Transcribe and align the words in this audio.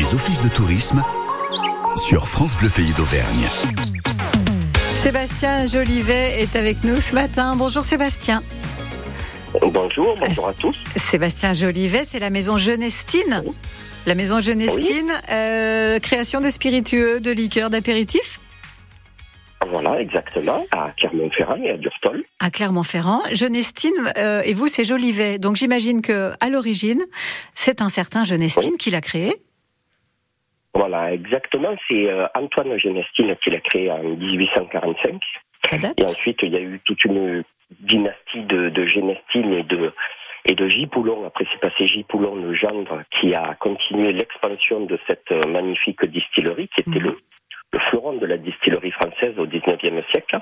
Les 0.00 0.14
offices 0.14 0.40
de 0.40 0.48
tourisme 0.48 1.04
sur 1.94 2.26
France 2.26 2.56
Bleu 2.56 2.70
Pays 2.70 2.94
d'Auvergne. 2.94 3.46
Sébastien 4.94 5.66
Jolivet 5.66 6.40
est 6.40 6.56
avec 6.56 6.84
nous 6.84 7.02
ce 7.02 7.14
matin. 7.14 7.54
Bonjour 7.54 7.84
Sébastien. 7.84 8.40
Bonjour, 9.60 10.14
bonjour 10.18 10.48
à 10.48 10.54
tous. 10.54 10.74
Sébastien 10.96 11.52
Jolivet, 11.52 12.04
c'est 12.04 12.18
la 12.18 12.30
maison 12.30 12.56
Genestine. 12.56 13.44
La 14.06 14.14
maison 14.14 14.40
Genestine, 14.40 15.12
euh, 15.30 15.98
création 15.98 16.40
de 16.40 16.48
spiritueux, 16.48 17.20
de 17.20 17.30
liqueurs, 17.30 17.68
d'apéritifs 17.68 18.40
Voilà, 19.70 20.00
exactement, 20.00 20.64
à 20.72 20.92
Clermont-Ferrand 20.92 21.62
et 21.62 21.72
à 21.72 21.76
Durtol. 21.76 22.24
À 22.38 22.50
Clermont-Ferrand. 22.50 23.20
Genestine, 23.32 23.92
euh, 24.16 24.40
et 24.46 24.54
vous, 24.54 24.66
c'est 24.66 24.84
Jolivet. 24.84 25.38
Donc 25.38 25.56
j'imagine 25.56 26.00
que 26.00 26.32
à 26.40 26.48
l'origine, 26.48 27.04
c'est 27.52 27.82
un 27.82 27.90
certain 27.90 28.24
Genestine 28.24 28.78
qui 28.78 28.90
l'a 28.90 29.02
créé. 29.02 29.34
Voilà, 30.74 31.12
exactement, 31.12 31.74
c'est 31.88 32.10
euh, 32.12 32.26
Antoine 32.34 32.78
Genestine 32.78 33.34
qui 33.42 33.50
l'a 33.50 33.60
créé 33.60 33.90
en 33.90 34.02
1845. 34.02 35.20
Ça 35.64 35.78
date 35.78 35.98
Et 35.98 36.04
ensuite, 36.04 36.38
il 36.42 36.52
y 36.54 36.56
a 36.56 36.60
eu 36.60 36.80
toute 36.84 37.04
une 37.04 37.42
dynastie 37.80 38.42
de, 38.42 38.68
de 38.68 38.86
Genestine 38.86 39.52
et 39.52 39.62
de 39.64 39.92
et 40.46 40.54
de 40.54 40.68
J. 40.68 40.86
Poulon. 40.86 41.26
Après, 41.26 41.44
c'est 41.52 41.60
passé 41.60 41.86
J. 41.86 42.04
Poulon, 42.04 42.34
le 42.36 42.54
gendre, 42.54 43.02
qui 43.10 43.34
a 43.34 43.54
continué 43.60 44.12
l'expansion 44.12 44.86
de 44.86 44.98
cette 45.06 45.30
euh, 45.32 45.40
magnifique 45.48 46.04
distillerie, 46.06 46.68
qui 46.68 46.80
était 46.88 46.98
Mhm. 47.00 47.08
le, 47.10 47.18
le 47.72 47.78
fleuron 47.90 48.14
de 48.14 48.26
la 48.26 48.38
distillerie 48.38 48.90
française 48.92 49.38
au 49.38 49.46
XIXe 49.46 50.06
siècle. 50.10 50.40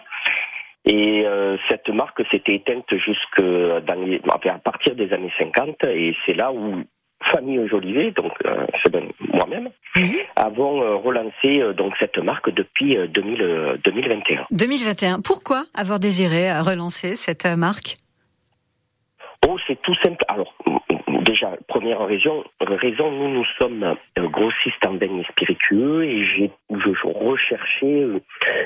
Et 0.85 1.27
euh, 1.27 1.57
cette 1.69 1.89
marque 1.89 2.23
s'était 2.31 2.55
éteinte 2.55 2.87
jusque 2.97 3.43
dans 3.43 4.01
les, 4.07 4.21
à 4.29 4.59
partir 4.59 4.95
des 4.95 5.13
années 5.13 5.33
50, 5.39 5.85
et 5.89 6.17
c'est 6.25 6.35
là 6.35 6.53
où 6.53 6.85
Famille 7.33 7.67
Jolivet, 7.69 8.13
donc 8.13 8.33
euh, 8.47 8.67
c'est 8.83 8.95
moi-même, 9.21 9.71
Mhm. 9.97 10.13
avons 10.37 10.83
euh, 10.83 10.95
relancé 10.97 11.61
euh, 11.61 11.73
donc 11.73 11.95
cette 11.99 12.17
marque 12.19 12.51
depuis 12.51 12.97
euh, 12.97 13.07
2000, 13.09 13.43
euh, 13.43 13.77
2021. 13.85 14.47
2021. 14.53 15.21
Pourquoi 15.21 15.65
avoir 15.75 15.99
désiré 15.99 16.53
relancer 16.61 17.17
cette 17.17 17.45
marque? 17.47 17.97
Oh, 19.47 19.57
c'est 19.67 19.81
tout 19.83 19.95
simple. 20.05 20.25
Alors, 20.29 20.55
déjà, 21.23 21.57
première 21.67 22.05
raison, 22.07 22.45
raison 22.61 23.11
nous, 23.11 23.29
nous 23.29 23.45
sommes 23.59 23.97
euh, 24.19 24.29
grossistes 24.29 24.87
en 24.87 24.95
beignets 24.95 25.25
spiritueux 25.31 26.05
et 26.05 26.25
j'ai, 26.25 26.51
je 26.71 27.07
recherchais 27.07 28.03
euh, 28.03 28.21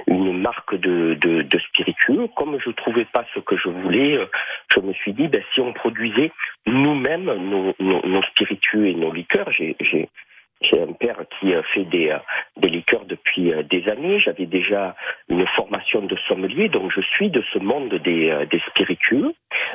une 0.06 0.40
marque 0.40 0.74
de, 0.74 1.14
de, 1.20 1.42
de 1.42 1.58
spiritueux. 1.58 2.28
Comme 2.36 2.58
je 2.64 2.70
trouvais 2.70 3.06
pas 3.06 3.24
ce 3.34 3.40
que 3.40 3.56
je 3.56 3.68
voulais, 3.68 4.16
euh, 4.16 4.26
je 4.74 4.80
me 4.80 4.92
suis 4.92 5.12
dit, 5.12 5.28
ben, 5.28 5.42
si 5.54 5.60
on 5.60 5.72
produisait 5.72 6.32
nous-mêmes 6.66 7.24
nos, 7.24 7.74
nos, 7.80 8.06
nos 8.06 8.22
spiritueux 8.22 8.86
et 8.86 8.94
nos 8.94 9.12
liqueurs, 9.12 9.50
j'ai, 9.52 9.76
j'ai, 9.80 10.08
j'ai 10.64 10.80
un 10.80 10.92
père 10.92 11.18
qui 11.38 11.54
euh, 11.54 11.62
fait 11.74 11.84
des, 11.84 12.10
euh, 12.10 12.18
des 12.56 12.68
liqueurs 12.68 13.04
depuis 13.04 13.52
euh, 13.52 13.62
des 13.62 13.88
années. 13.88 14.18
J'avais 14.18 14.46
déjà 14.46 14.94
une 15.28 15.46
formation 15.48 16.02
de 16.02 16.16
sommelier, 16.28 16.68
donc 16.68 16.92
je 16.94 17.00
suis 17.00 17.30
de 17.30 17.42
ce 17.52 17.58
monde 17.58 17.94
des, 17.94 18.46
des 18.50 18.60
spiritueux. 18.70 19.34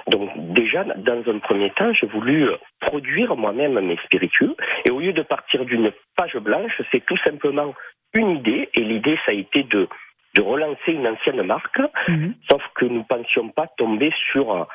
Donc 0.09 0.29
déjà, 0.53 0.83
dans 0.83 1.23
un 1.27 1.39
premier 1.39 1.69
temps, 1.71 1.93
j'ai 1.93 2.07
voulu 2.07 2.49
produire 2.79 3.35
moi-même 3.35 3.79
mes 3.79 3.97
spiritueux. 3.97 4.55
Et 4.85 4.91
au 4.91 4.99
lieu 4.99 5.13
de 5.13 5.21
partir 5.21 5.65
d'une 5.65 5.91
page 6.15 6.37
blanche, 6.37 6.81
c'est 6.91 7.05
tout 7.05 7.17
simplement 7.25 7.73
une 8.13 8.31
idée. 8.31 8.69
Et 8.73 8.81
l'idée, 8.81 9.17
ça 9.25 9.31
a 9.31 9.35
été 9.35 9.63
de, 9.63 9.87
de 10.35 10.41
relancer 10.41 10.91
une 10.91 11.07
ancienne 11.07 11.41
marque. 11.43 11.79
Mhm. 12.07 12.35
Sauf 12.49 12.63
que 12.75 12.85
nous 12.85 12.99
ne 12.99 13.03
pensions 13.03 13.49
pas 13.49 13.67
tomber 13.77 14.11
sur 14.31 14.67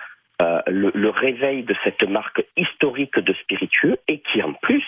euh, 0.43 0.61
le, 0.67 0.91
le 0.95 1.11
réveil 1.11 1.63
de 1.63 1.75
cette 1.85 2.03
marque 2.09 2.45
historique 2.57 3.19
de 3.19 3.33
spiritueux 3.35 3.97
et 4.09 4.21
qui 4.21 4.43
en 4.43 4.55
plus 4.55 4.85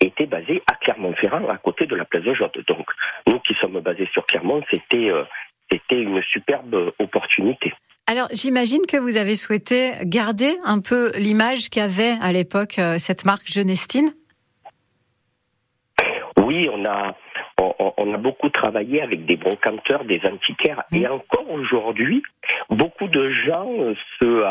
était 0.00 0.26
basée 0.26 0.62
à 0.70 0.74
Clermont-Ferrand, 0.74 1.48
à 1.48 1.56
côté 1.58 1.86
de 1.86 1.94
la 1.94 2.04
place 2.04 2.24
de 2.24 2.34
Jode. 2.34 2.64
Donc 2.66 2.86
nous 3.26 3.38
qui 3.40 3.54
sommes 3.60 3.80
basés 3.80 4.08
sur 4.12 4.26
Clermont, 4.26 4.62
c'était 4.70 5.10
euh, 5.10 5.22
c'était 5.70 6.02
une 6.02 6.22
superbe 6.22 6.92
opportunité. 6.98 7.72
Alors, 8.06 8.28
j'imagine 8.32 8.86
que 8.88 8.96
vous 8.96 9.18
avez 9.18 9.34
souhaité 9.34 9.92
garder 10.04 10.54
un 10.64 10.80
peu 10.80 11.12
l'image 11.18 11.68
qu'avait 11.68 12.16
à 12.22 12.32
l'époque 12.32 12.78
euh, 12.78 12.96
cette 12.96 13.24
marque 13.24 13.46
Genestine. 13.46 14.08
Oui, 16.38 16.68
on 16.72 16.84
a 16.86 17.14
on, 17.58 18.14
a 18.14 18.16
beaucoup 18.16 18.48
travaillé 18.48 19.02
avec 19.02 19.26
des 19.26 19.36
brocanteurs, 19.36 20.04
des 20.04 20.20
antiquaires, 20.24 20.84
et 20.92 21.06
encore 21.08 21.50
aujourd'hui, 21.50 22.22
beaucoup 22.70 23.08
de 23.08 23.30
gens 23.30 23.68
se 24.20 24.44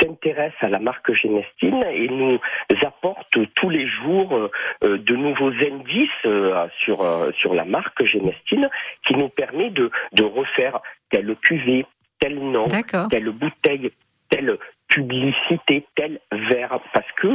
s'intéressent 0.00 0.62
à 0.62 0.68
la 0.68 0.78
marque 0.78 1.12
Genestine 1.12 1.82
et 1.90 2.08
nous 2.08 2.38
apportent 2.84 3.38
tous 3.54 3.70
les 3.70 3.86
jours 3.86 4.50
euh, 4.84 4.98
de 4.98 5.16
nouveaux 5.16 5.52
indices 5.52 6.10
euh, 6.26 6.66
sur 6.84 7.02
euh, 7.02 7.30
sur 7.32 7.54
la 7.54 7.64
marque 7.64 8.04
Genestine 8.04 8.68
qui 9.06 9.14
nous 9.14 9.28
permet 9.28 9.70
de 9.70 9.90
de 10.12 10.24
refaire 10.24 10.80
telle 11.10 11.34
cuvée, 11.36 11.86
tel 12.18 12.38
nom, 12.38 12.66
telle 13.10 13.30
bouteille, 13.30 13.90
telle 14.30 14.58
publicité, 14.88 15.86
tel 15.94 16.20
verre. 16.32 16.80
Parce 16.92 17.10
que, 17.20 17.28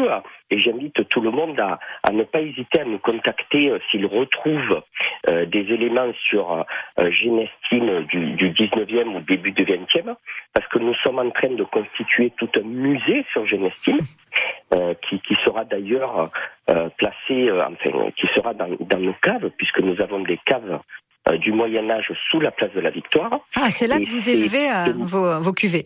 et 0.50 0.60
j'invite 0.60 1.08
tout 1.10 1.22
le 1.22 1.32
monde 1.32 1.60
à, 1.60 1.80
à 2.04 2.12
ne 2.12 2.24
pas 2.24 2.42
hésiter 2.42 2.82
à 2.82 2.86
nous 2.86 3.00
contacter 3.00 3.70
euh, 3.70 3.80
s'ils 3.90 4.06
retrouvent 4.06 4.82
euh, 5.30 5.46
des 5.46 5.62
éléments 5.62 6.12
sur 6.30 6.52
euh, 7.00 7.12
Genestine 7.12 8.02
du, 8.06 8.32
du 8.32 8.52
19e 8.52 9.16
ou 9.16 9.20
début 9.22 9.52
du 9.52 9.64
20e, 9.66 10.16
parce 10.54 10.68
que 10.68 10.80
nous 10.80 10.94
sommes 10.96 11.20
en 11.20 11.30
train 11.32 11.50
de 11.54 11.64
constituer 11.64 12.32
tout 12.38 12.50
un 12.56 12.64
musée 12.64 13.26
sur 13.32 13.46
Genestine. 13.46 14.00
euh, 14.74 14.96
qui, 15.08 15.20
qui 15.20 15.36
sera 15.46 15.64
d'ailleurs 15.66 16.24
placé, 16.98 17.52
enfin, 17.52 18.10
qui 18.18 18.26
sera 18.36 18.56
dans, 18.56 18.70
dans 18.80 18.98
nos 18.98 19.14
caves, 19.22 19.52
puisque 19.58 19.80
nous 19.80 20.02
avons 20.02 20.22
des 20.22 20.40
caves 20.46 20.80
du 21.34 21.52
Moyen 21.52 21.88
Âge 21.92 22.12
sous 22.32 22.40
la 22.40 22.50
place 22.50 22.72
de 22.74 22.80
la 22.80 22.90
Victoire. 22.90 23.40
Ah, 23.56 23.70
c'est 23.70 23.86
là 23.86 23.98
Et 23.98 24.04
que 24.04 24.10
vous 24.10 24.30
élevez 24.30 24.68
vos, 24.96 25.40
vos 25.40 25.54
cuvées. 25.54 25.86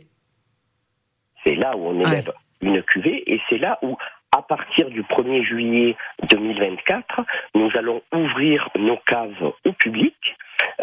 C'est 1.47 1.55
là 1.55 1.77
où 1.77 1.87
on 1.87 1.99
élève 2.01 2.33
une 2.61 2.83
cuvée 2.83 3.23
et 3.25 3.39
c'est 3.47 3.57
là 3.57 3.79
où, 3.81 3.95
à 4.35 4.41
partir 4.41 4.89
du 4.89 5.01
1er 5.03 5.43
juillet 5.45 5.95
2024, 6.29 7.21
nous 7.55 7.69
allons 7.77 8.01
ouvrir 8.13 8.67
nos 8.77 8.97
caves 9.05 9.53
au 9.63 9.71
public. 9.71 10.15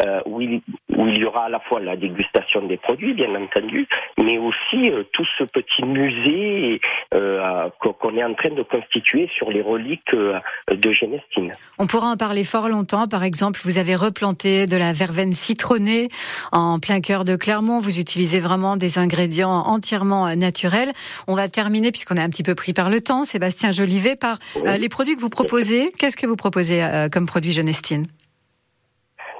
Euh, 0.05 0.19
où, 0.25 0.41
il, 0.41 0.61
où 0.95 1.07
il 1.07 1.19
y 1.19 1.25
aura 1.25 1.45
à 1.45 1.49
la 1.49 1.59
fois 1.59 1.79
la 1.79 1.95
dégustation 1.95 2.65
des 2.67 2.77
produits, 2.77 3.13
bien 3.13 3.33
entendu, 3.35 3.87
mais 4.17 4.37
aussi 4.37 4.89
euh, 4.89 5.03
tout 5.13 5.25
ce 5.37 5.43
petit 5.43 5.83
musée 5.83 6.81
euh, 7.13 7.69
qu'on 7.79 8.17
est 8.17 8.23
en 8.23 8.33
train 8.33 8.49
de 8.49 8.63
constituer 8.63 9.29
sur 9.37 9.51
les 9.51 9.61
reliques 9.61 10.13
euh, 10.13 10.39
de 10.69 10.91
Genestine. 10.91 11.53
On 11.77 11.87
pourra 11.87 12.07
en 12.07 12.17
parler 12.17 12.43
fort 12.43 12.69
longtemps. 12.69 13.07
Par 13.07 13.23
exemple, 13.23 13.59
vous 13.63 13.77
avez 13.77 13.95
replanté 13.95 14.65
de 14.65 14.77
la 14.77 14.93
verveine 14.93 15.33
citronnée 15.33 16.09
en 16.51 16.79
plein 16.79 17.01
cœur 17.01 17.25
de 17.25 17.35
Clermont. 17.35 17.79
Vous 17.79 17.99
utilisez 17.99 18.39
vraiment 18.39 18.77
des 18.77 18.97
ingrédients 18.97 19.49
entièrement 19.49 20.27
euh, 20.27 20.35
naturels. 20.35 20.91
On 21.27 21.35
va 21.35 21.47
terminer, 21.49 21.91
puisqu'on 21.91 22.15
est 22.15 22.21
un 22.21 22.29
petit 22.29 22.43
peu 22.43 22.55
pris 22.55 22.73
par 22.73 22.89
le 22.89 23.01
temps, 23.01 23.23
Sébastien 23.23 23.71
Jolivet, 23.71 24.15
par 24.15 24.37
euh, 24.57 24.77
les 24.77 24.89
produits 24.89 25.15
que 25.15 25.21
vous 25.21 25.29
proposez. 25.29 25.91
Qu'est-ce 25.97 26.17
que 26.17 26.27
vous 26.27 26.35
proposez 26.35 26.83
euh, 26.83 27.09
comme 27.09 27.25
produit 27.25 27.51
Genestine 27.51 28.05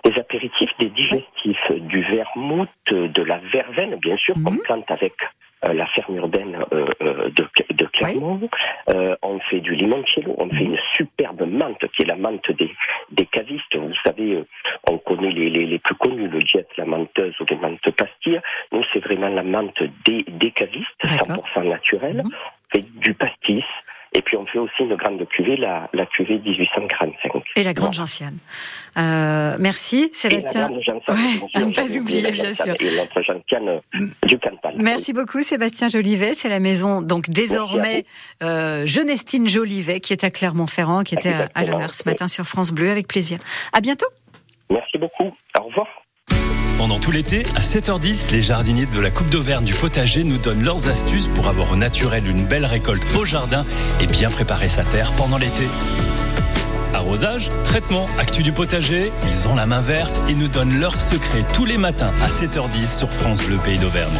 des 0.06 0.20
apéritifs, 0.20 0.70
des 0.80 0.90
digestifs, 0.90 1.72
du 1.72 2.02
vermouth, 2.04 2.70
de 2.92 3.24
la 3.24 3.40
verveine, 3.52 3.96
bien 3.98 4.18
sûr, 4.18 4.36
qu'on 4.36 4.52
Mhm. 4.52 4.62
plante 4.64 4.92
avec 4.92 5.14
euh, 5.66 5.74
la 5.74 5.88
ferme 5.88 6.18
urbaine 6.18 6.56
euh, 6.74 6.86
euh, 7.02 7.30
de, 7.30 7.48
de 7.74 7.86
Clermont. 7.86 8.40
Euh, 8.90 9.16
on 9.24 9.40
fait 9.40 9.62
du 9.62 9.74
limoncello, 9.74 10.36
on 10.38 10.50
fait 10.50 10.64
une 10.66 10.78
superbe 10.98 11.42
menthe 11.48 11.84
qui 11.96 12.04
est 12.04 12.06
la 12.06 12.16
menthe 12.18 12.52
des, 12.52 12.72
des 13.12 13.26
cavistes. 13.26 13.76
Vous 13.76 13.94
savez, 14.06 14.34
euh, 14.36 14.46
on 14.90 14.98
connaît 15.00 15.32
les, 15.32 15.50
les, 15.50 15.66
les 15.66 15.80
plus 15.80 15.96
connus, 15.96 16.28
le 16.28 16.40
jet, 16.42 16.68
la 16.78 16.86
menteuse 16.86 17.34
ou 17.40 17.46
les 17.50 17.56
menthes 17.56 17.90
pastilles. 17.98 18.42
Nous, 18.72 18.84
c'est 18.94 19.00
vraiment 19.00 19.30
la 19.30 19.44
menthe 19.44 19.82
des, 20.06 20.24
des 20.28 20.52
cavistes, 20.52 20.86
D'accord. 21.04 21.44
100% 21.56 21.68
naturelle. 21.70 22.18
Mhm. 22.26 22.32
On 22.32 22.78
fait 22.78 22.86
du 23.00 23.14
pastis. 23.16 23.64
Et 24.16 24.22
puis 24.22 24.38
on 24.38 24.46
fait 24.46 24.60
aussi 24.60 24.74
une 24.80 24.96
grande 24.96 25.28
cuvée, 25.28 25.58
la, 25.58 25.90
la 25.92 26.06
cuvée 26.06 26.40
1845. 26.40 27.34
et 27.58 27.64
la 27.64 27.74
grande 27.74 27.94
gentiane. 27.94 28.38
Euh, 28.98 29.58
merci, 29.60 30.10
Sébastien. 30.14 30.52
Et 30.52 30.64
la 30.64 30.68
grande 30.70 30.82
gentiane, 30.82 31.18
Ouais, 31.18 31.50
à 31.54 31.60
ne 31.66 31.74
pas 31.74 31.98
oublier, 31.98 32.32
bien 32.32 32.54
sûr. 32.54 32.74
Et 32.80 32.96
notre 32.98 33.22
gentiane 33.22 33.68
euh, 33.68 34.08
du 34.26 34.40
Cantal. 34.40 34.76
Merci 34.78 35.12
beaucoup 35.12 35.42
Sébastien 35.42 35.90
Jolivet, 35.90 36.34
c'est 36.34 36.48
la 36.48 36.62
maison 36.62 37.02
donc 37.02 37.30
désormais 37.30 38.06
euh, 38.42 38.86
Genestine 38.86 39.50
Jolivet 39.50 40.00
qui 40.00 40.14
est 40.14 40.24
à 40.24 40.32
Clermont-Ferrand, 40.32 41.04
qui 41.04 41.16
était 41.16 41.34
à, 41.54 41.66
l'honneur 41.66 41.94
ce 41.94 42.08
matin 42.08 42.30
sur 42.30 42.46
France 42.46 42.72
Bleu 42.72 42.90
avec 42.90 43.10
plaisir. 43.10 43.38
À 43.74 43.82
bientôt. 43.82 44.08
Merci 44.70 44.98
beaucoup. 44.98 45.36
Au 45.60 45.64
revoir. 45.64 45.88
Pendant 46.78 47.00
tout 47.00 47.12
l'été, 47.12 47.44
à 47.56 47.62
7h10, 47.62 48.32
les 48.32 48.42
jardiniers 48.42 48.86
de 48.86 49.00
la 49.00 49.10
Coupe 49.10 49.30
d'Auvergne 49.30 49.64
du 49.64 49.74
potager 49.74 50.26
nous 50.26 50.38
donnent 50.38 50.64
leurs 50.64 50.90
astuces 50.90 51.28
pour 51.28 51.48
avoir 51.48 51.72
au 51.72 51.78
naturel 51.78 52.28
une 52.28 52.46
belle 52.46 52.66
récolte 52.66 53.04
au 53.18 53.24
jardin 53.24 53.66
et 54.02 54.08
bien 54.08 54.30
préparer 54.30 54.68
sa 54.68 54.84
terre 54.84 55.14
pendant 55.14 55.38
l'été. 55.38 55.70
Arrosage, 56.94 57.50
traitement, 57.64 58.08
actu 58.20 58.44
du 58.44 58.52
potager, 58.52 59.12
ils 59.26 59.48
ont 59.48 59.56
la 59.56 59.66
main 59.66 59.82
verte 59.82 60.20
et 60.30 60.34
nous 60.34 60.50
donnent 60.50 60.78
leurs 60.78 61.00
secrets 61.00 61.46
tous 61.54 61.66
les 61.66 61.78
matins 61.78 62.12
à 62.22 62.28
7h10 62.28 62.98
sur 62.98 63.10
France 63.10 63.42
Bleu 63.46 63.58
Pays 63.64 63.80
d'Auvergne. 63.80 64.18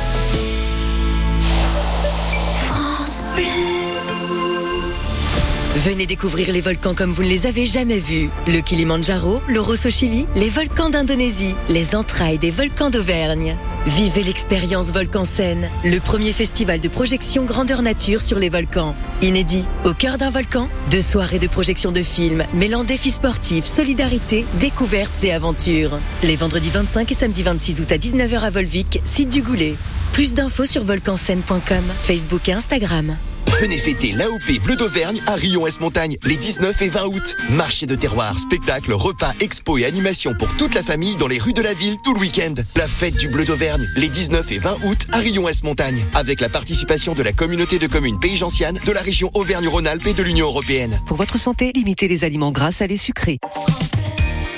Venez 5.76 6.06
découvrir 6.06 6.54
les 6.54 6.62
volcans 6.62 6.96
comme 6.96 7.12
vous 7.12 7.22
ne 7.22 7.28
les 7.28 7.48
avez 7.48 7.66
jamais 7.66 8.00
vus. 8.00 8.30
Le 8.48 8.62
Kilimandjaro, 8.62 9.42
le 9.46 9.60
Rosso 9.60 9.90
Chili, 9.90 10.26
les 10.34 10.50
volcans 10.50 10.90
d'Indonésie, 10.90 11.54
les 11.68 11.96
entrailles 11.96 12.38
des 12.38 12.50
volcans 12.50 12.90
d'Auvergne. 12.90 13.58
Vivez 13.86 14.24
l'expérience 14.24 14.94
Volcan 14.94 15.26
Scène, 15.26 15.70
le 15.84 16.00
premier 16.00 16.32
festival 16.32 16.80
de 16.80 16.88
projection 16.88 17.44
grandeur 17.44 17.82
nature 17.82 18.22
sur 18.22 18.40
les 18.40 18.48
volcans. 18.48 18.96
Inédit, 19.22 19.66
au 19.84 19.94
cœur 19.94 20.18
d'un 20.18 20.30
volcan, 20.30 20.70
deux 20.92 21.02
soirées 21.02 21.40
de 21.40 21.48
projection 21.48 21.92
de 21.92 22.04
films 22.04 22.46
mêlant 22.54 22.86
défis 22.86 23.12
sportifs, 23.12 23.66
solidarité, 23.66 24.46
découvertes 24.62 25.26
et 25.26 25.34
aventures. 25.34 26.00
Les 26.24 26.38
vendredis 26.38 26.70
25 26.70 27.12
et 27.12 27.16
samedi 27.16 27.44
26 27.44 27.82
août 27.82 27.92
à 27.92 27.98
19h 27.98 28.40
à 28.40 28.50
Volvic, 28.50 29.02
site 29.04 29.28
du 29.28 29.42
Goulet. 29.42 29.76
Plus 30.14 30.36
d'infos 30.36 30.66
sur 30.66 30.86
volcanscène.com, 30.86 31.84
Facebook 32.00 32.48
et 32.48 32.54
Instagram. 32.54 33.18
Venez 33.60 33.78
fêter 33.78 34.12
l'AOP 34.12 34.60
Bleu 34.64 34.76
d'Auvergne 34.76 35.22
à 35.28 35.36
Rion-Est-Montagne 35.36 36.18
les 36.24 36.36
19 36.36 36.82
et 36.82 36.90
20 36.90 37.06
août. 37.06 37.36
Marché 37.50 37.86
de 37.86 37.96
terroir, 37.96 38.38
spectacle, 38.38 38.94
repas, 38.94 39.34
expo 39.40 39.78
et 39.78 39.86
animation 39.86 40.34
pour 40.34 40.50
toute 40.58 40.76
la 40.76 40.84
famille 40.84 41.16
dans 41.16 41.28
les 41.28 41.40
rues 41.40 41.54
de 41.54 41.62
la 41.62 41.74
ville 41.74 41.96
tout 42.04 42.14
le 42.14 42.20
week-end. 42.20 42.54
La 42.76 42.88
fête 42.88 43.18
du 43.18 43.28
Bleu 43.28 43.46
d'Auvergne 43.46 43.88
les 43.96 44.10
19 44.10 44.52
et 44.52 44.58
20 44.58 44.78
août 44.84 45.08
à 45.12 45.20
Rion-Est-Montagne 45.20 46.06
avec 46.14 46.42
la 46.42 46.50
participation 46.50 47.14
de 47.14 47.24
la 47.24 47.32
communauté 47.32 47.80
de 47.80 47.88
communes 47.88 48.20
Pays 48.20 48.36
Gentiane, 48.36 48.80
de 48.86 48.92
la 48.92 49.02
région 49.02 49.32
Auvergne-Rhône-Alpes 49.34 50.08
et 50.08 50.14
de 50.14 50.24
l'Union 50.24 50.48
Européenne. 50.48 51.00
Pour 51.06 51.18
votre 51.18 51.38
santé, 51.38 51.72
limitez 51.74 52.08
les 52.08 52.24
aliments 52.24 52.52
gras, 52.52 52.72
salés, 52.72 52.98
sucrés. 52.98 53.40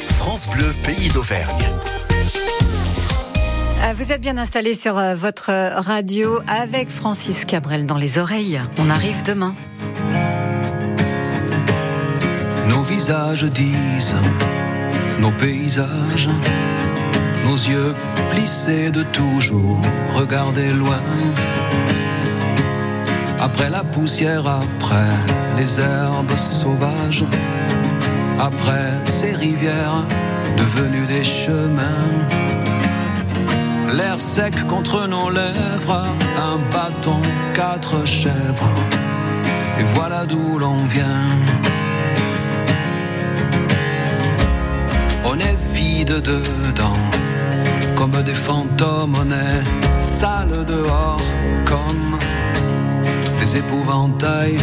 France 0.09 0.47
Bleu, 0.49 0.73
pays 0.83 1.09
d'Auvergne. 1.09 1.65
Euh, 3.83 3.93
Vous 3.95 4.11
êtes 4.11 4.21
bien 4.21 4.37
installé 4.37 4.73
sur 4.73 4.97
euh, 4.97 5.15
votre 5.15 5.51
radio 5.79 6.39
avec 6.47 6.89
Francis 6.89 7.45
Cabrel 7.45 7.85
dans 7.85 7.97
les 7.97 8.17
oreilles. 8.17 8.59
On 8.77 8.89
arrive 8.89 9.23
demain. 9.23 9.55
Nos 12.69 12.81
visages 12.83 13.43
disent, 13.43 14.15
nos 15.19 15.31
paysages, 15.31 16.27
nos 17.45 17.55
yeux 17.55 17.93
plissés 18.31 18.89
de 18.89 19.03
toujours 19.03 19.79
regarder 20.15 20.71
loin. 20.71 21.01
Après 23.39 23.69
la 23.69 23.83
poussière, 23.83 24.47
après 24.47 25.11
les 25.57 25.79
herbes 25.79 26.35
sauvages, 26.35 27.23
après 28.39 28.91
ces 29.05 29.31
rivières 29.31 30.03
devenues 30.57 31.05
des 31.05 31.23
chemins. 31.23 32.27
L'air 33.93 34.19
sec 34.19 34.53
contre 34.67 35.07
nos 35.07 35.29
lèvres, 35.29 36.03
un 36.37 36.57
bâton, 36.71 37.21
quatre 37.53 38.05
chèvres, 38.05 38.69
et 39.79 39.83
voilà 39.95 40.25
d'où 40.25 40.59
l'on 40.59 40.83
vient. 40.85 41.23
On 45.23 45.39
est 45.39 45.57
vide 45.73 46.21
dedans, 46.21 46.99
comme 47.95 48.11
des 48.23 48.33
fantômes, 48.33 49.13
on 49.19 49.31
est 49.31 49.99
sale 49.99 50.65
dehors, 50.65 51.21
comme 51.63 52.17
des 53.39 53.57
épouvantails, 53.57 54.57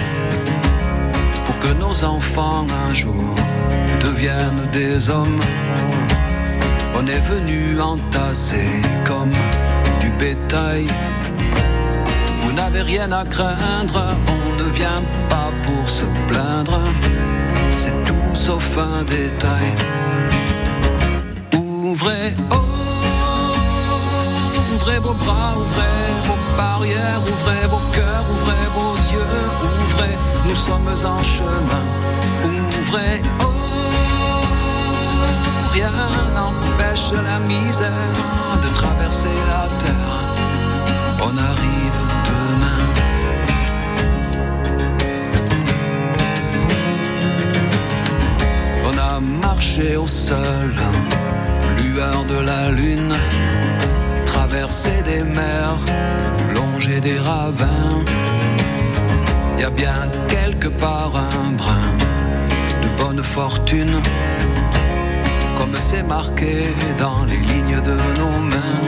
pour 1.46 1.58
que 1.60 1.72
nos 1.74 2.04
enfants 2.04 2.66
un 2.86 2.92
jour 2.92 3.34
deviennent 4.04 4.68
des 4.70 5.08
hommes. 5.08 5.40
On 6.96 7.06
est 7.08 7.20
venu 7.20 7.80
entasser 7.80 8.66
comme 9.04 9.32
du 10.00 10.10
bétail. 10.10 10.86
Vous 12.40 12.52
n'avez 12.52 12.82
rien 12.82 13.10
à 13.10 13.24
craindre, 13.24 14.06
on 14.28 14.62
ne 14.62 14.70
vient 14.70 15.02
pas 15.28 15.50
pour 15.64 15.88
se 15.88 16.04
plaindre. 16.28 16.78
C'est 17.76 18.04
tout 18.04 18.34
sauf 18.34 18.78
un 18.78 19.02
détail. 19.02 19.74
Ouvrez, 21.52 22.32
oh, 22.52 22.56
ouvrez 24.74 24.98
vos 25.00 25.14
bras, 25.14 25.54
ouvrez 25.56 26.12
vos 26.26 26.56
barrières, 26.56 27.22
ouvrez 27.22 27.66
vos 27.68 27.84
cœurs, 27.92 28.24
ouvrez 28.30 28.66
vos 28.76 28.94
yeux, 29.12 29.26
ouvrez, 29.82 30.16
nous 30.48 30.56
sommes 30.56 30.94
en 31.04 31.22
chemin. 31.22 31.84
Ouvrez, 32.44 33.20
oh, 33.40 33.46
rien 35.72 35.90
n'empêche 35.90 36.73
la 36.94 37.40
misère 37.40 37.90
de 38.62 38.68
traverser 38.72 39.36
la 39.48 39.66
terre. 39.78 40.20
On 41.20 41.36
arrive 41.36 41.98
demain. 42.30 42.82
On 48.86 48.96
a 48.98 49.20
marché 49.20 49.96
au 49.96 50.06
sol, 50.06 50.74
lueur 51.82 52.24
de 52.26 52.38
la 52.38 52.70
lune, 52.70 53.14
traversé 54.24 54.92
des 55.04 55.24
mers, 55.24 55.78
longé 56.54 57.00
des 57.00 57.18
ravins. 57.18 57.88
Y 59.58 59.64
a 59.64 59.70
bien 59.70 59.94
quelque 60.28 60.68
part 60.68 61.16
un 61.16 61.52
brin 61.52 61.88
de 62.82 63.02
bonne 63.02 63.22
fortune 63.22 64.00
comme 65.64 65.80
c'est 65.80 66.02
marqué 66.02 66.74
dans 66.98 67.24
les 67.24 67.38
lignes 67.38 67.80
de 67.80 67.96
nos 68.20 68.38
mains. 68.52 68.82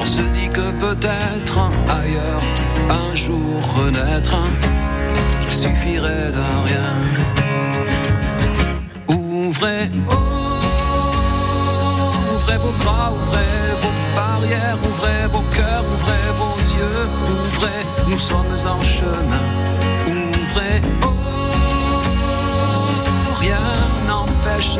On 0.00 0.06
se 0.06 0.22
dit 0.36 0.48
que 0.48 0.70
peut-être 0.84 1.58
ailleurs, 1.88 2.42
un 2.90 3.14
jour 3.14 3.60
renaître, 3.76 4.36
il 5.44 5.50
suffirait 5.50 6.30
d'un 6.36 6.62
rien. 6.68 6.92
Ouvrez, 9.08 9.88
ouvrez 12.34 12.58
vos 12.58 12.74
bras, 12.82 13.12
ouvrez 13.12 13.54
vos 13.82 13.96
barrières, 14.14 14.78
ouvrez 14.88 15.26
vos 15.32 15.46
cœurs, 15.56 15.84
ouvrez 15.94 16.26
vos 16.38 16.58
yeux, 16.78 17.08
ouvrez, 17.34 17.82
nous 18.08 18.18
sommes 18.18 18.56
en 18.64 18.80
chemin. 18.82 19.44
Ouvrez, 20.06 20.80
oh, 21.02 21.08
rien 23.40 23.81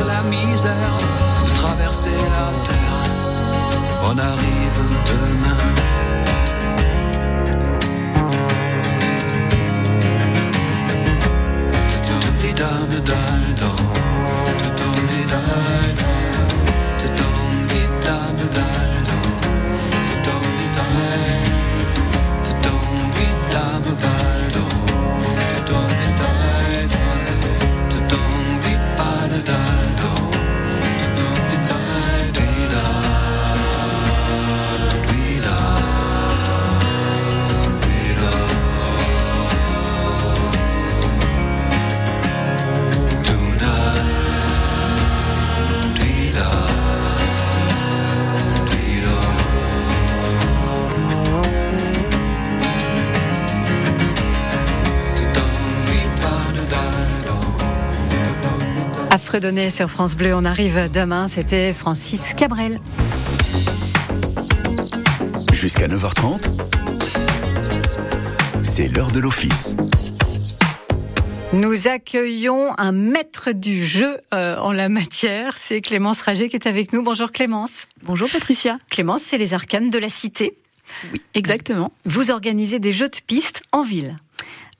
la 0.07 0.23
misère 0.23 0.97
de 1.45 1.51
traverser 1.51 2.09
la 2.11 2.51
terre. 2.63 3.03
On 4.03 4.17
arrive 4.17 4.79
demain. 5.05 5.72
Fredonnet 59.33 59.71
sur 59.71 59.89
France 59.89 60.15
Bleu, 60.15 60.35
on 60.35 60.45
arrive 60.45 60.91
demain. 60.91 61.27
C'était 61.27 61.73
Francis 61.73 62.35
Cabrel. 62.35 62.79
Jusqu'à 65.51 65.87
9h30, 65.87 66.53
c'est 68.61 68.87
l'heure 68.89 69.11
de 69.11 69.19
l'office. 69.19 69.75
Nous 71.51 71.87
accueillons 71.87 72.77
un 72.77 72.91
maître 72.91 73.53
du 73.53 73.83
jeu 73.83 74.19
euh, 74.35 74.55
en 74.57 74.71
la 74.71 74.87
matière. 74.87 75.57
C'est 75.57 75.81
Clémence 75.81 76.21
Rager 76.21 76.47
qui 76.47 76.55
est 76.55 76.67
avec 76.67 76.93
nous. 76.93 77.01
Bonjour 77.01 77.31
Clémence. 77.31 77.87
Bonjour 78.03 78.29
Patricia. 78.29 78.77
Clémence, 78.91 79.23
c'est 79.23 79.39
les 79.39 79.55
arcanes 79.55 79.89
de 79.89 79.97
la 79.97 80.09
cité. 80.09 80.59
Oui, 81.11 81.23
exactement. 81.33 81.91
Vous 82.05 82.29
organisez 82.29 82.77
des 82.77 82.91
jeux 82.91 83.09
de 83.09 83.17
piste 83.25 83.63
en 83.71 83.81
ville. 83.81 84.19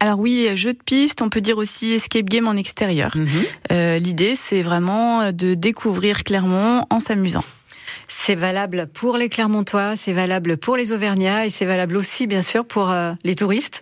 Alors 0.04 0.20
oui, 0.20 0.50
jeu 0.58 0.74
de 0.74 0.84
piste, 0.84 1.22
on 1.22 1.30
peut 1.30 1.40
dire 1.40 1.58
aussi 1.58 1.94
escape 1.94 2.26
game 2.26 2.46
en 2.50 2.58
extérieur. 2.58 3.16
Euh, 3.72 3.98
L'idée, 4.00 4.36
c'est 4.36 4.62
vraiment 4.62 5.32
de 5.32 5.54
découvrir 5.54 6.26
Clermont 6.26 6.86
en 6.90 7.00
s'amusant. 7.00 7.46
C'est 8.10 8.36
valable 8.36 8.88
pour 8.94 9.16
les 9.16 9.30
Clermontois, 9.30 9.96
c'est 9.96 10.12
valable 10.12 10.58
pour 10.58 10.76
les 10.76 10.92
Auvergnats 10.92 11.46
et 11.46 11.50
c'est 11.50 11.64
valable 11.64 11.96
aussi 11.96 12.28
bien 12.28 12.42
sûr 12.42 12.66
pour 12.66 12.92
euh, 12.92 13.14
les 13.24 13.36
touristes. 13.36 13.82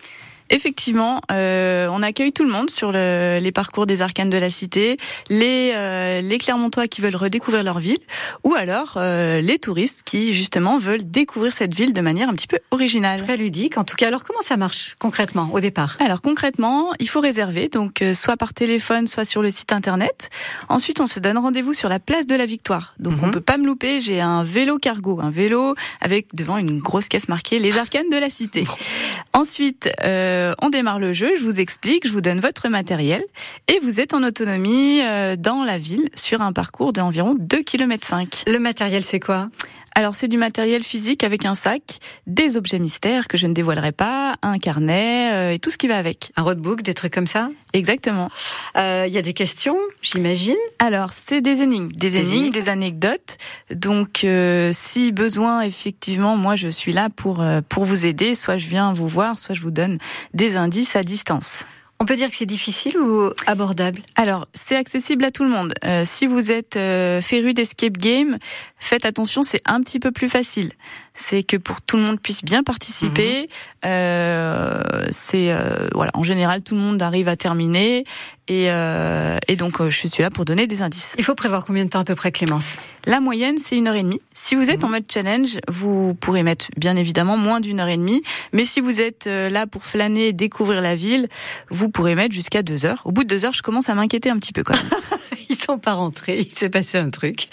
Effectivement, 0.51 1.21
euh, 1.31 1.87
on 1.91 2.03
accueille 2.03 2.33
tout 2.33 2.43
le 2.43 2.49
monde 2.51 2.69
sur 2.69 2.91
le, 2.91 3.39
les 3.41 3.51
parcours 3.51 3.85
des 3.85 4.01
arcanes 4.01 4.29
de 4.29 4.37
la 4.37 4.49
cité, 4.49 4.97
les, 5.29 5.71
euh, 5.73 6.21
les 6.21 6.37
Clermontois 6.37 6.87
qui 6.87 7.01
veulent 7.01 7.15
redécouvrir 7.15 7.63
leur 7.63 7.79
ville, 7.79 7.97
ou 8.43 8.53
alors 8.53 8.93
euh, 8.97 9.41
les 9.41 9.57
touristes 9.59 10.03
qui 10.05 10.33
justement 10.33 10.77
veulent 10.77 11.09
découvrir 11.09 11.53
cette 11.53 11.73
ville 11.73 11.93
de 11.93 12.01
manière 12.01 12.29
un 12.29 12.33
petit 12.33 12.47
peu 12.47 12.59
originale. 12.71 13.19
Très 13.21 13.37
ludique, 13.37 13.77
en 13.77 13.83
tout 13.83 13.95
cas. 13.95 14.07
Alors 14.07 14.23
comment 14.23 14.41
ça 14.41 14.57
marche 14.57 14.95
concrètement 14.99 15.49
au 15.53 15.59
départ? 15.61 15.97
Alors 15.99 16.21
concrètement, 16.21 16.91
il 16.99 17.07
faut 17.07 17.21
réserver, 17.21 17.69
donc 17.69 18.01
euh, 18.01 18.13
soit 18.13 18.35
par 18.37 18.53
téléphone, 18.53 19.07
soit 19.07 19.25
sur 19.25 19.41
le 19.41 19.49
site 19.49 19.71
internet. 19.71 20.29
Ensuite, 20.69 20.99
on 20.99 21.05
se 21.05 21.19
donne 21.19 21.37
rendez-vous 21.37 21.73
sur 21.73 21.87
la 21.89 21.99
place 21.99 22.27
de 22.27 22.35
la 22.35 22.45
Victoire. 22.45 22.93
Donc 22.99 23.13
on 23.23 23.27
Mhm. 23.27 23.31
peut 23.31 23.41
pas 23.41 23.57
me 23.57 23.65
louper. 23.65 23.99
J'ai 24.01 24.19
un 24.19 24.43
vélo 24.43 24.77
cargo, 24.77 25.19
un 25.21 25.29
vélo 25.31 25.75
avec 26.01 26.35
devant 26.35 26.57
une 26.57 26.79
grosse 26.79 27.07
caisse 27.07 27.29
marquée 27.29 27.57
les 27.59 27.77
arcanes 27.77 28.09
de 28.11 28.17
la 28.17 28.29
cité. 28.29 28.65
Ensuite, 29.33 29.89
euh, 30.03 30.40
on 30.61 30.69
démarre 30.69 30.99
le 30.99 31.13
jeu, 31.13 31.31
je 31.37 31.43
vous 31.43 31.59
explique, 31.59 32.07
je 32.07 32.11
vous 32.11 32.21
donne 32.21 32.39
votre 32.39 32.69
matériel 32.69 33.23
et 33.67 33.79
vous 33.79 33.99
êtes 33.99 34.13
en 34.13 34.23
autonomie 34.23 35.01
euh, 35.03 35.35
dans 35.35 35.63
la 35.63 35.77
ville 35.77 36.09
sur 36.15 36.41
un 36.41 36.53
parcours 36.53 36.93
d'environ 36.93 37.35
2 37.39 37.63
km 37.63 38.05
5. 38.05 38.43
Le 38.47 38.59
matériel, 38.59 39.03
c'est 39.03 39.19
quoi? 39.19 39.47
Alors 39.93 40.15
c'est 40.15 40.27
du 40.27 40.37
matériel 40.37 40.83
physique 40.83 41.23
avec 41.23 41.45
un 41.45 41.53
sac, 41.53 41.99
des 42.25 42.55
objets 42.55 42.79
mystères 42.79 43.27
que 43.27 43.37
je 43.37 43.45
ne 43.47 43.53
dévoilerai 43.53 43.91
pas, 43.91 44.35
un 44.41 44.57
carnet 44.57 45.31
euh, 45.33 45.51
et 45.51 45.59
tout 45.59 45.69
ce 45.69 45.77
qui 45.77 45.87
va 45.87 45.97
avec. 45.97 46.31
Un 46.37 46.43
roadbook, 46.43 46.81
des 46.81 46.93
trucs 46.93 47.13
comme 47.13 47.27
ça? 47.27 47.49
Exactement. 47.73 48.29
Euh, 48.77 49.05
Il 49.07 49.13
y 49.13 49.17
a 49.17 49.21
des 49.21 49.33
questions, 49.33 49.77
j'imagine? 50.01 50.55
Alors, 50.79 51.11
c'est 51.11 51.41
des 51.41 51.61
énigmes, 51.61 51.91
des, 51.91 52.09
Des 52.09 52.17
énigmes, 52.19 52.35
énigmes. 52.35 52.53
des 52.53 52.69
anecdotes. 52.69 53.37
Donc, 53.73 54.23
euh, 54.23 54.71
si 54.73 55.11
besoin, 55.11 55.61
effectivement, 55.61 56.37
moi, 56.37 56.55
je 56.55 56.69
suis 56.69 56.93
là 56.93 57.09
pour 57.09 57.41
euh, 57.41 57.61
pour 57.67 57.83
vous 57.85 58.05
aider. 58.05 58.33
Soit 58.35 58.57
je 58.57 58.67
viens 58.67 58.93
vous 58.93 59.07
voir, 59.07 59.39
soit 59.39 59.55
je 59.55 59.61
vous 59.61 59.71
donne 59.71 59.97
des 60.33 60.55
indices 60.55 60.95
à 60.95 61.03
distance. 61.03 61.65
On 61.99 62.05
peut 62.05 62.15
dire 62.15 62.31
que 62.31 62.35
c'est 62.35 62.47
difficile 62.47 62.97
ou 62.97 63.29
abordable? 63.45 64.01
Alors, 64.15 64.47
c'est 64.55 64.75
accessible 64.75 65.23
à 65.23 65.29
tout 65.29 65.43
le 65.43 65.51
monde. 65.51 65.75
Euh, 65.85 66.01
si 66.03 66.25
vous 66.25 66.51
êtes 66.51 66.75
euh, 66.75 67.21
féru 67.21 67.53
d'escape 67.53 67.95
game, 67.99 68.39
faites 68.81 69.05
attention, 69.05 69.43
c'est 69.43 69.61
un 69.65 69.81
petit 69.81 69.99
peu 69.99 70.11
plus 70.11 70.27
facile. 70.27 70.71
C'est 71.13 71.43
que 71.43 71.55
pour 71.55 71.81
tout 71.81 71.97
le 71.97 72.03
monde 72.03 72.19
puisse 72.19 72.43
bien 72.43 72.63
participer, 72.63 73.49
euh, 73.85 74.81
c'est 75.11 75.51
euh, 75.51 75.87
voilà, 75.93 76.11
en 76.13 76.23
général 76.23 76.61
tout 76.61 76.75
le 76.75 76.81
monde 76.81 77.01
arrive 77.01 77.27
à 77.27 77.35
terminer 77.35 78.05
et, 78.51 78.69
euh, 78.69 79.37
et 79.47 79.55
donc 79.55 79.79
euh, 79.79 79.89
je 79.89 80.07
suis 80.07 80.21
là 80.21 80.29
pour 80.29 80.43
donner 80.43 80.67
des 80.67 80.81
indices. 80.81 81.15
Il 81.17 81.23
faut 81.23 81.35
prévoir 81.35 81.63
combien 81.63 81.85
de 81.85 81.89
temps 81.89 82.01
à 82.01 82.03
peu 82.03 82.15
près, 82.15 82.33
Clémence? 82.33 82.75
La 83.05 83.21
moyenne, 83.21 83.57
c'est 83.57 83.77
une 83.77 83.87
heure 83.87 83.95
et 83.95 84.03
demie. 84.03 84.19
Si 84.33 84.55
vous 84.55 84.69
êtes 84.69 84.83
en 84.83 84.89
mode 84.89 85.05
challenge, 85.09 85.59
vous 85.69 86.15
pourrez 86.15 86.43
mettre 86.43 86.65
bien 86.75 86.97
évidemment 86.97 87.37
moins 87.37 87.61
d'une 87.61 87.79
heure 87.79 87.87
et 87.87 87.95
demie. 87.95 88.21
Mais 88.51 88.65
si 88.65 88.81
vous 88.81 88.99
êtes 88.99 89.27
euh, 89.27 89.49
là 89.49 89.67
pour 89.67 89.85
flâner, 89.85 90.33
découvrir 90.33 90.81
la 90.81 90.97
ville, 90.97 91.29
vous 91.69 91.87
pourrez 91.87 92.13
mettre 92.13 92.33
jusqu'à 92.33 92.61
deux 92.61 92.85
heures. 92.85 93.01
Au 93.05 93.13
bout 93.13 93.23
de 93.23 93.29
deux 93.29 93.45
heures, 93.45 93.53
je 93.53 93.61
commence 93.61 93.87
à 93.87 93.95
m'inquiéter 93.95 94.29
un 94.29 94.37
petit 94.37 94.51
peu 94.51 94.63
quand 94.63 94.75
même. 94.75 94.91
Sont 95.65 95.77
pas 95.77 95.93
rentrés, 95.93 96.39
il 96.39 96.57
s'est 96.57 96.69
passé 96.69 96.97
un 96.97 97.11
truc. 97.11 97.47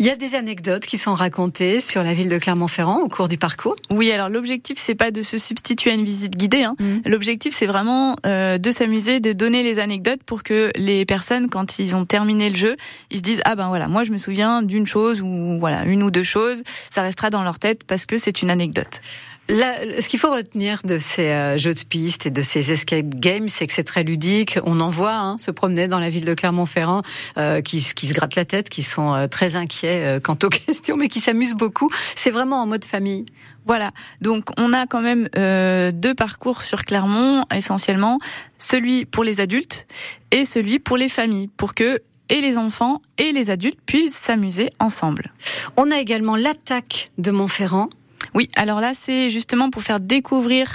Il 0.00 0.04
y 0.04 0.10
a 0.10 0.16
des 0.16 0.34
anecdotes 0.34 0.84
qui 0.84 0.98
sont 0.98 1.14
racontées 1.14 1.78
sur 1.78 2.02
la 2.02 2.12
ville 2.12 2.28
de 2.28 2.38
Clermont-Ferrand 2.38 3.00
au 3.00 3.08
cours 3.08 3.28
du 3.28 3.38
parcours. 3.38 3.76
Oui, 3.88 4.10
alors 4.10 4.28
l'objectif 4.28 4.78
c'est 4.78 4.96
pas 4.96 5.12
de 5.12 5.22
se 5.22 5.38
substituer 5.38 5.92
à 5.92 5.94
une 5.94 6.04
visite 6.04 6.36
guidée. 6.36 6.64
Hein. 6.64 6.74
Mhm. 6.80 7.02
L'objectif 7.06 7.54
c'est 7.54 7.66
vraiment 7.66 8.16
euh, 8.26 8.58
de 8.58 8.70
s'amuser, 8.72 9.20
de 9.20 9.32
donner 9.32 9.62
les 9.62 9.78
anecdotes 9.78 10.22
pour 10.24 10.42
que 10.42 10.70
les 10.74 11.04
personnes, 11.04 11.48
quand 11.48 11.78
ils 11.78 11.94
ont 11.94 12.04
terminé 12.04 12.50
le 12.50 12.56
jeu, 12.56 12.76
ils 13.10 13.18
se 13.18 13.22
disent 13.22 13.42
ah 13.44 13.54
ben 13.54 13.68
voilà, 13.68 13.86
moi 13.86 14.02
je 14.02 14.10
me 14.10 14.18
souviens 14.18 14.62
d'une 14.62 14.86
chose 14.86 15.20
ou 15.20 15.58
voilà 15.60 15.84
une 15.84 16.02
ou 16.02 16.10
deux 16.10 16.24
choses. 16.24 16.64
Ça 16.90 17.02
restera 17.02 17.30
dans 17.30 17.44
leur 17.44 17.60
tête 17.60 17.84
parce 17.84 18.06
que 18.06 18.18
c'est 18.18 18.42
une 18.42 18.50
anecdote. 18.50 19.00
Là, 19.48 20.00
ce 20.00 20.08
qu'il 20.08 20.18
faut 20.18 20.32
retenir 20.32 20.80
de 20.84 20.98
ces 20.98 21.28
euh, 21.28 21.58
jeux 21.58 21.74
de 21.74 21.84
piste 21.84 22.26
et 22.26 22.30
de 22.30 22.42
ces 22.42 22.72
escape 22.72 23.08
games, 23.08 23.48
c'est 23.48 23.66
que 23.66 23.72
c'est 23.72 23.82
très 23.84 24.02
ludique. 24.02 24.58
On 24.64 24.80
en 24.80 24.88
voit 24.88 25.14
hein, 25.14 25.36
se 25.38 25.50
promener 25.50 25.88
dans 25.88 25.98
la 25.98 26.10
ville 26.10 26.24
de 26.24 26.34
Clermont-Ferrand, 26.34 27.02
euh, 27.36 27.60
qui, 27.60 27.84
qui 27.94 28.06
se 28.06 28.14
grattent 28.14 28.36
la 28.36 28.44
tête, 28.44 28.68
qui 28.68 28.82
sont 28.82 29.14
euh, 29.14 29.26
très 29.26 29.56
inquiets 29.56 30.04
euh, 30.04 30.20
quant 30.20 30.38
aux 30.42 30.48
questions, 30.66 30.96
mais 30.96 31.08
qui 31.08 31.20
s'amusent 31.20 31.56
beaucoup. 31.56 31.90
C'est 32.14 32.30
vraiment 32.30 32.62
en 32.62 32.66
mode 32.66 32.84
famille. 32.84 33.26
Voilà. 33.66 33.92
Donc 34.20 34.50
on 34.58 34.72
a 34.72 34.86
quand 34.86 35.00
même 35.00 35.28
euh, 35.36 35.92
deux 35.92 36.14
parcours 36.14 36.62
sur 36.62 36.84
Clermont 36.84 37.44
essentiellement, 37.54 38.18
celui 38.58 39.04
pour 39.04 39.24
les 39.24 39.40
adultes 39.40 39.86
et 40.30 40.44
celui 40.44 40.78
pour 40.78 40.96
les 40.96 41.08
familles, 41.08 41.48
pour 41.48 41.74
que 41.74 42.00
et 42.28 42.40
les 42.40 42.56
enfants 42.56 43.02
et 43.18 43.32
les 43.32 43.50
adultes 43.50 43.80
puissent 43.84 44.16
s'amuser 44.16 44.70
ensemble. 44.78 45.32
On 45.76 45.90
a 45.90 45.98
également 45.98 46.36
l'attaque 46.36 47.10
de 47.18 47.30
Montferrand. 47.30 47.90
Oui, 48.34 48.48
alors 48.56 48.80
là, 48.80 48.92
c'est 48.94 49.30
justement 49.30 49.70
pour 49.70 49.82
faire 49.82 50.00
découvrir 50.00 50.74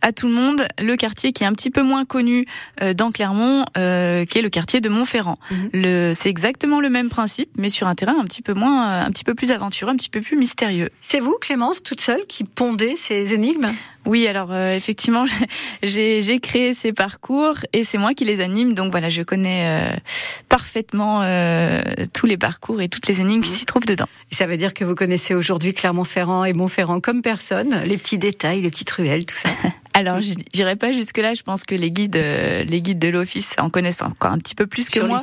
à 0.00 0.12
tout 0.12 0.28
le 0.28 0.34
monde 0.34 0.66
le 0.78 0.96
quartier 0.96 1.32
qui 1.32 1.44
est 1.44 1.46
un 1.46 1.52
petit 1.52 1.70
peu 1.70 1.82
moins 1.82 2.04
connu 2.04 2.46
euh, 2.82 2.94
dans 2.94 3.10
Clermont, 3.10 3.64
euh, 3.76 4.24
qui 4.24 4.38
est 4.38 4.42
le 4.42 4.50
quartier 4.50 4.80
de 4.80 4.88
Montferrand. 4.88 5.38
Le, 5.72 6.12
c'est 6.14 6.28
exactement 6.28 6.80
le 6.80 6.90
même 6.90 7.08
principe, 7.08 7.50
mais 7.56 7.70
sur 7.70 7.86
un 7.88 7.94
terrain 7.94 8.16
un 8.18 8.24
petit 8.24 8.42
peu 8.42 8.54
moins, 8.54 8.88
euh, 8.88 9.06
un 9.06 9.10
petit 9.10 9.24
peu 9.24 9.34
plus 9.34 9.50
aventureux, 9.50 9.90
un 9.90 9.96
petit 9.96 10.10
peu 10.10 10.20
plus 10.20 10.36
mystérieux. 10.36 10.90
C'est 11.00 11.20
vous, 11.20 11.36
Clémence, 11.40 11.82
toute 11.82 12.00
seule, 12.00 12.24
qui 12.28 12.44
pondez 12.44 12.96
ces 12.96 13.34
énigmes? 13.34 13.68
Oui, 14.08 14.26
alors 14.26 14.48
euh, 14.52 14.74
effectivement, 14.74 15.26
j'ai, 15.82 16.40
créé 16.40 16.72
ces 16.72 16.94
parcours 16.94 17.56
et 17.74 17.84
c'est 17.84 17.98
moi 17.98 18.14
qui 18.14 18.24
les 18.24 18.40
anime, 18.40 18.72
donc 18.72 18.90
voilà, 18.90 19.10
je 19.10 19.20
connais 19.20 19.64
euh, 19.66 19.96
parfaitement 20.48 21.20
euh, 21.22 21.82
tous 22.14 22.24
les 22.24 22.38
parcours 22.38 22.80
et 22.80 22.88
toutes 22.88 23.06
les 23.06 23.20
énigmes 23.20 23.42
qui 23.42 23.50
s'y 23.50 23.66
trouvent 23.66 23.84
dedans. 23.84 24.06
Et 24.32 24.34
ça 24.34 24.46
veut 24.46 24.56
dire 24.56 24.72
que 24.72 24.82
vous 24.82 24.94
connaissez 24.94 25.34
aujourd'hui 25.34 25.74
Clermont-Ferrand 25.74 26.44
et 26.44 26.54
Montferrand 26.54 27.00
comme 27.00 27.20
personne, 27.20 27.82
les 27.84 27.98
petits 27.98 28.16
détails, 28.16 28.62
les 28.62 28.70
petites 28.70 28.90
ruelles, 28.90 29.26
tout 29.26 29.36
ça. 29.36 29.50
Alors, 29.98 30.20
j'irai 30.20 30.76
pas 30.76 30.92
jusque 30.92 31.18
là. 31.18 31.34
Je 31.34 31.42
pense 31.42 31.64
que 31.64 31.74
les 31.74 31.90
guides, 31.90 32.14
euh, 32.14 32.62
les 32.62 32.80
guides 32.80 33.00
de 33.00 33.08
l'office 33.08 33.56
en 33.58 33.68
connaissent 33.68 34.00
encore 34.00 34.30
un 34.30 34.38
petit 34.38 34.54
peu 34.54 34.68
plus 34.68 34.86
que 34.86 35.00
Sur 35.00 35.08
moi. 35.08 35.20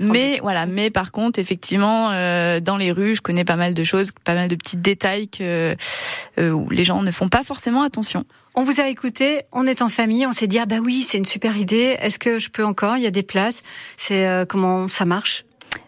Mais 0.00 0.32
doute. 0.32 0.40
voilà, 0.42 0.66
mais 0.66 0.90
par 0.90 1.12
contre, 1.12 1.38
effectivement, 1.38 2.10
euh, 2.10 2.58
dans 2.58 2.76
les 2.76 2.90
rues, 2.90 3.14
je 3.14 3.20
connais 3.20 3.44
pas 3.44 3.54
mal 3.54 3.72
de 3.72 3.84
choses, 3.84 4.10
pas 4.24 4.34
mal 4.34 4.48
de 4.48 4.56
petits 4.56 4.78
détails 4.78 5.28
que 5.28 5.76
euh, 6.38 6.50
où 6.50 6.68
les 6.70 6.82
gens 6.82 7.02
ne 7.02 7.10
font 7.12 7.28
pas 7.28 7.44
forcément 7.44 7.82
attention. 7.82 8.24
On 8.58 8.62
vous 8.64 8.80
a 8.80 8.88
écouté, 8.88 9.42
on 9.52 9.66
est 9.66 9.82
en 9.82 9.90
famille, 9.90 10.26
on 10.26 10.32
s'est 10.32 10.46
dit 10.46 10.58
ah 10.58 10.64
bah 10.64 10.78
oui, 10.82 11.02
c'est 11.02 11.18
une 11.18 11.26
super 11.26 11.58
idée. 11.58 11.96
Est-ce 12.00 12.18
que 12.18 12.38
je 12.38 12.48
peux 12.48 12.64
encore? 12.64 12.96
Il 12.96 13.02
y 13.02 13.06
a 13.06 13.10
des 13.10 13.22
places. 13.22 13.62
C'est 13.98 14.26
euh, 14.26 14.46
comment 14.48 14.88
ça 14.88 15.04
marche 15.04 15.44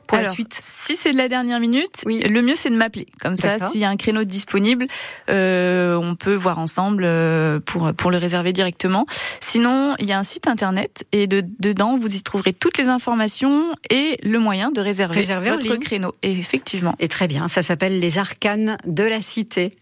pour 0.07 0.19
la 0.19 0.27
suite? 0.27 0.59
Si 0.61 0.95
c'est 0.95 1.13
de 1.13 1.17
la 1.17 1.29
dernière 1.29 1.61
minute, 1.61 2.03
Oui. 2.05 2.21
le 2.21 2.43
mieux 2.43 2.57
c'est 2.57 2.69
de 2.69 2.77
m'appeler. 2.77 3.07
Comme 3.23 3.37
ça, 3.37 3.59
s'il 3.59 3.81
y 3.81 3.85
a 3.87 3.89
un 3.89 3.97
créneau 3.97 4.25
disponible, 4.25 4.87
euh, 5.31 5.97
on 5.97 6.15
peut 6.15 6.35
voir 6.35 6.59
ensemble 6.59 7.05
euh, 7.07 7.59
pour 7.59 7.95
pour 7.95 8.11
le 8.11 8.19
réserver 8.19 8.53
directement. 8.53 9.07
Sinon, 9.41 9.95
il 9.99 10.05
y 10.07 10.13
a 10.13 10.19
un 10.19 10.23
site 10.23 10.47
internet 10.47 11.07
et 11.13 11.27
de, 11.27 11.43
dedans 11.61 11.97
vous 11.97 12.17
y 12.17 12.23
trouverez 12.23 12.53
toutes 12.53 12.77
les 12.77 12.89
informations 12.89 13.75
et 13.89 14.19
le 14.23 14.39
moyen 14.39 14.71
de 14.71 14.83
réserver, 14.83 15.21
Réserver 15.21 15.51
votre 15.53 15.77
créneau. 15.77 16.15
Et 16.23 16.33
effectivement. 16.33 16.95
Et 16.99 17.09
très 17.09 17.29
bien, 17.29 17.49
ça 17.49 17.63
s'appelle 17.63 17.99
les 17.99 18.19
arcanes 18.19 18.77
de 18.87 19.05
la 19.05 19.23
cité. 19.23 19.73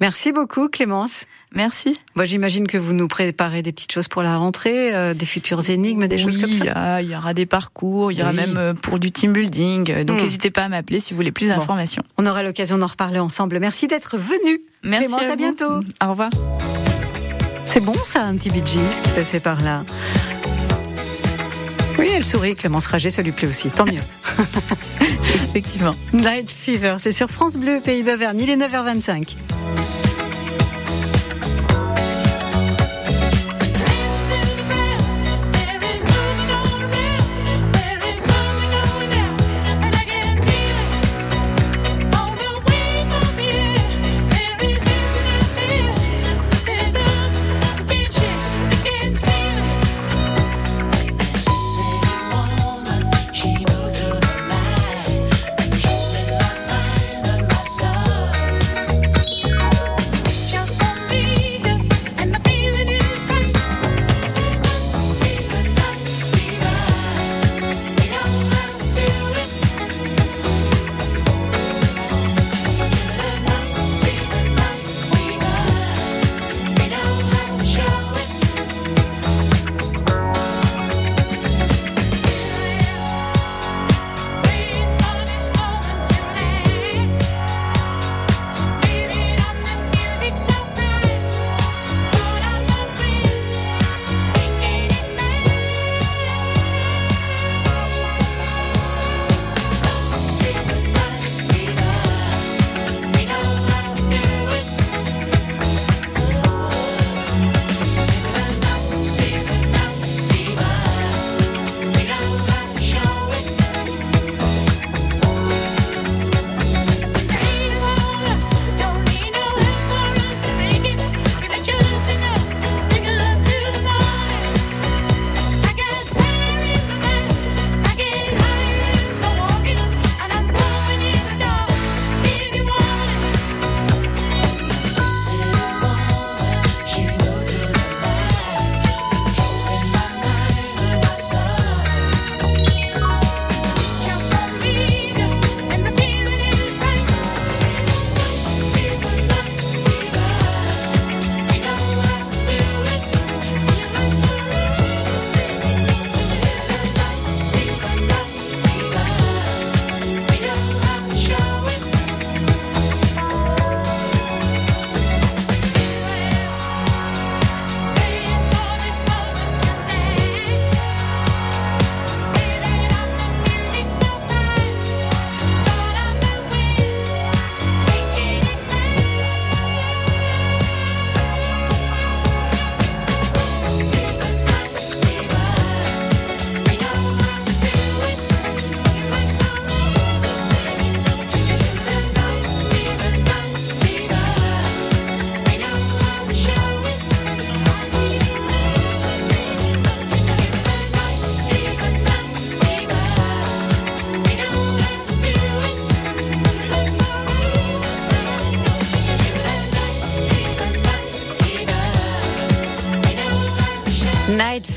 Merci 0.00 0.32
beaucoup 0.32 0.68
Clémence. 0.68 1.24
Merci. 1.54 1.96
Moi 2.14 2.24
j'imagine 2.24 2.66
que 2.66 2.76
vous 2.78 2.92
nous 2.92 3.08
préparez 3.08 3.62
des 3.62 3.72
petites 3.72 3.92
choses 3.92 4.06
pour 4.08 4.22
la 4.22 4.36
rentrée, 4.36 4.94
euh, 4.94 5.14
des 5.14 5.24
futures 5.26 5.68
énigmes, 5.70 6.06
des 6.06 6.18
choses 6.18 6.38
comme 6.38 6.52
ça. 6.52 7.00
Il 7.02 7.10
y, 7.10 7.16
aura 7.16 7.32
des 7.34 7.46
parcours, 7.46 8.12
il 8.12 8.18
y 8.18 8.22
aura 8.22 8.30
Oui. 8.32 8.36
même 8.36 8.56
euh, 8.58 8.74
pour 8.74 8.98
du 8.98 9.10
team 9.10 9.32
building. 9.32 9.90
euh, 9.90 10.04
Donc 10.04 10.18
Hmm. 10.20 10.22
n'hésitez 10.24 10.50
pas 10.50 10.64
à 10.64 10.68
m'appeler 10.68 11.00
si 11.00 11.12
vous 11.12 11.16
voulez 11.16 11.32
plus 11.32 11.48
Bon. 11.48 11.54
d'informations. 11.56 12.02
On 12.18 12.26
aura 12.26 12.42
l'occasion 12.42 12.76
d'en 12.78 12.86
reparler 12.86 13.18
ensemble. 13.18 13.58
Merci 13.60 13.86
d'être 13.86 14.16
venu. 14.18 14.60
Merci 14.82 15.06
Clémence, 15.06 15.30
à 15.30 15.36
bientôt. 15.36 15.80
Au 16.04 16.10
revoir. 16.10 16.30
C'est 17.66 17.80
bon 17.84 17.94
ça, 18.04 18.24
un 18.24 18.34
petit 18.36 18.50
Bee 18.50 18.62
Gees 18.64 19.02
qui 19.02 19.10
passait 19.12 19.40
par 19.40 19.60
là. 19.62 19.84
Oui, 21.98 22.08
elle 22.14 22.24
sourit, 22.24 22.54
Clémence 22.54 22.86
Raget, 22.86 23.10
ça 23.10 23.22
lui 23.22 23.32
plaît 23.32 23.48
aussi, 23.48 23.70
tant 23.70 23.84
mieux. 23.84 24.00
Effectivement. 25.34 25.92
Night 26.12 26.50
Fever, 26.50 26.96
c'est 26.98 27.12
sur 27.12 27.28
France 27.30 27.56
Bleu, 27.56 27.80
Pays 27.84 28.02
d'Auvergne, 28.02 28.40
il 28.40 28.50
est 28.50 28.56
9h25. 28.56 29.36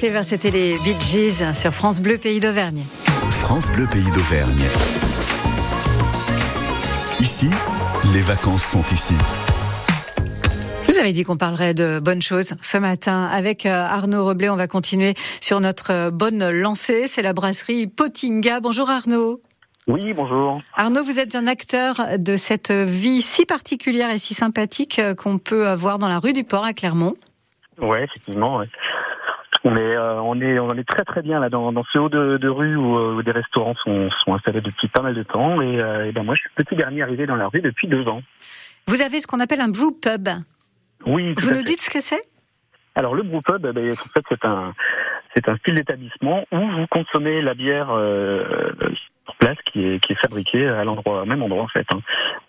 Fait 0.02 0.10
vers 0.10 0.24
c'était 0.24 0.50
les 0.50 0.74
Bee 0.80 1.00
Gees 1.00 1.54
sur 1.54 1.72
France 1.72 2.02
Bleu 2.02 2.18
Pays 2.18 2.40
d'Auvergne. 2.40 2.84
France 3.30 3.72
Bleu 3.72 3.86
Pays 3.86 4.10
d'Auvergne. 4.12 4.64
Ici, 7.20 7.52
les 8.12 8.22
vacances 8.22 8.64
sont 8.64 8.84
ici. 8.92 9.14
Vous 10.88 10.98
avez 10.98 11.14
dit 11.14 11.24
qu'on 11.24 11.38
parlerait 11.38 11.76
de 11.76 12.00
bonnes 12.00 12.24
choses 12.24 12.56
ce 12.64 12.80
matin. 12.80 13.26
Avec 13.26 13.68
euh, 13.68 13.70
Arnaud 13.70 14.26
Roblé, 14.26 14.50
on 14.50 14.56
va 14.56 14.66
continuer 14.66 15.14
sur 15.40 15.60
notre 15.60 15.92
euh, 15.92 16.10
bonne 16.10 16.50
lancée. 16.50 17.06
C'est 17.06 17.22
la 17.22 17.34
brasserie 17.34 17.86
Potinga. 17.86 18.60
Bonjour 18.60 18.90
Arnaud. 18.90 19.40
Oui, 19.86 20.14
bonjour. 20.14 20.64
Arnaud, 20.74 21.04
vous 21.04 21.20
êtes 21.20 21.36
un 21.36 21.46
acteur 21.46 22.02
de 22.18 22.38
cette 22.38 22.72
vie 22.72 23.22
si 23.22 23.46
particulière 23.46 24.10
et 24.10 24.18
si 24.18 24.34
sympathique 24.34 24.98
euh, 24.98 25.14
qu'on 25.14 25.38
peut 25.38 25.72
voir 25.76 26.00
dans 26.00 26.10
la 26.10 26.18
rue 26.18 26.34
du 26.34 26.44
Port 26.44 26.66
à 26.66 26.74
Clermont. 26.74 27.14
Oui, 27.80 28.00
effectivement. 28.00 28.64
On 29.64 29.76
est, 29.76 29.98
on 29.98 30.42
est, 30.42 30.60
on 30.60 30.72
est 30.72 30.88
très 30.88 31.04
très 31.04 31.22
bien 31.22 31.40
là 31.40 31.50
dans, 31.50 31.72
ce 31.94 32.00
haut 32.00 32.10
de, 32.10 32.48
rue 32.48 32.76
où, 32.76 33.22
des 33.22 33.32
restaurants 33.32 33.76
sont, 33.84 34.10
installés 34.28 34.62
depuis 34.62 34.88
pas 34.88 35.02
mal 35.02 35.14
de 35.14 35.24
temps. 35.24 35.62
Et, 35.62 36.12
ben 36.12 36.24
moi, 36.24 36.36
je 36.36 36.42
suis 36.42 36.50
petit 36.56 36.76
dernier 36.76 37.04
arrivé 37.04 37.28
dans 37.28 37.36
la 37.36 37.48
rue 37.48 37.62
depuis 37.62 37.88
deux 37.88 38.08
ans. 38.08 38.22
Vous 38.88 39.02
avez 39.04 39.22
ce 39.22 39.28
qu'on 39.28 39.40
appelle 39.40 39.62
un 39.62 39.70
brew 39.70 39.92
pub. 39.92 40.30
Oui. 41.06 41.34
Vous 41.38 41.54
nous 41.54 41.64
dites 41.64 41.82
ce 41.82 41.90
que 41.90 42.00
c'est? 42.00 42.22
Alors 42.96 43.16
le 43.16 43.24
brewpub, 43.24 43.66
eh 43.66 43.74
ben, 43.74 43.92
en 43.92 43.96
fait, 43.96 44.24
c'est 44.30 44.46
un 44.46 44.74
c'est 45.36 45.48
un 45.48 45.56
style 45.58 45.76
d'établissement 45.76 46.46
où 46.52 46.60
vous 46.60 46.88
consommez 46.88 47.42
la 47.42 47.54
bière 47.54 47.90
euh, 47.92 48.74
place 49.40 49.58
qui 49.72 49.86
est, 49.86 50.00
qui 50.00 50.14
est 50.14 50.20
fabriquée 50.20 50.68
à 50.68 50.84
l'endroit, 50.84 51.26
même 51.26 51.42
endroit 51.44 51.64
en 51.64 51.68
fait. 51.68 51.86
Hein. 51.94 52.00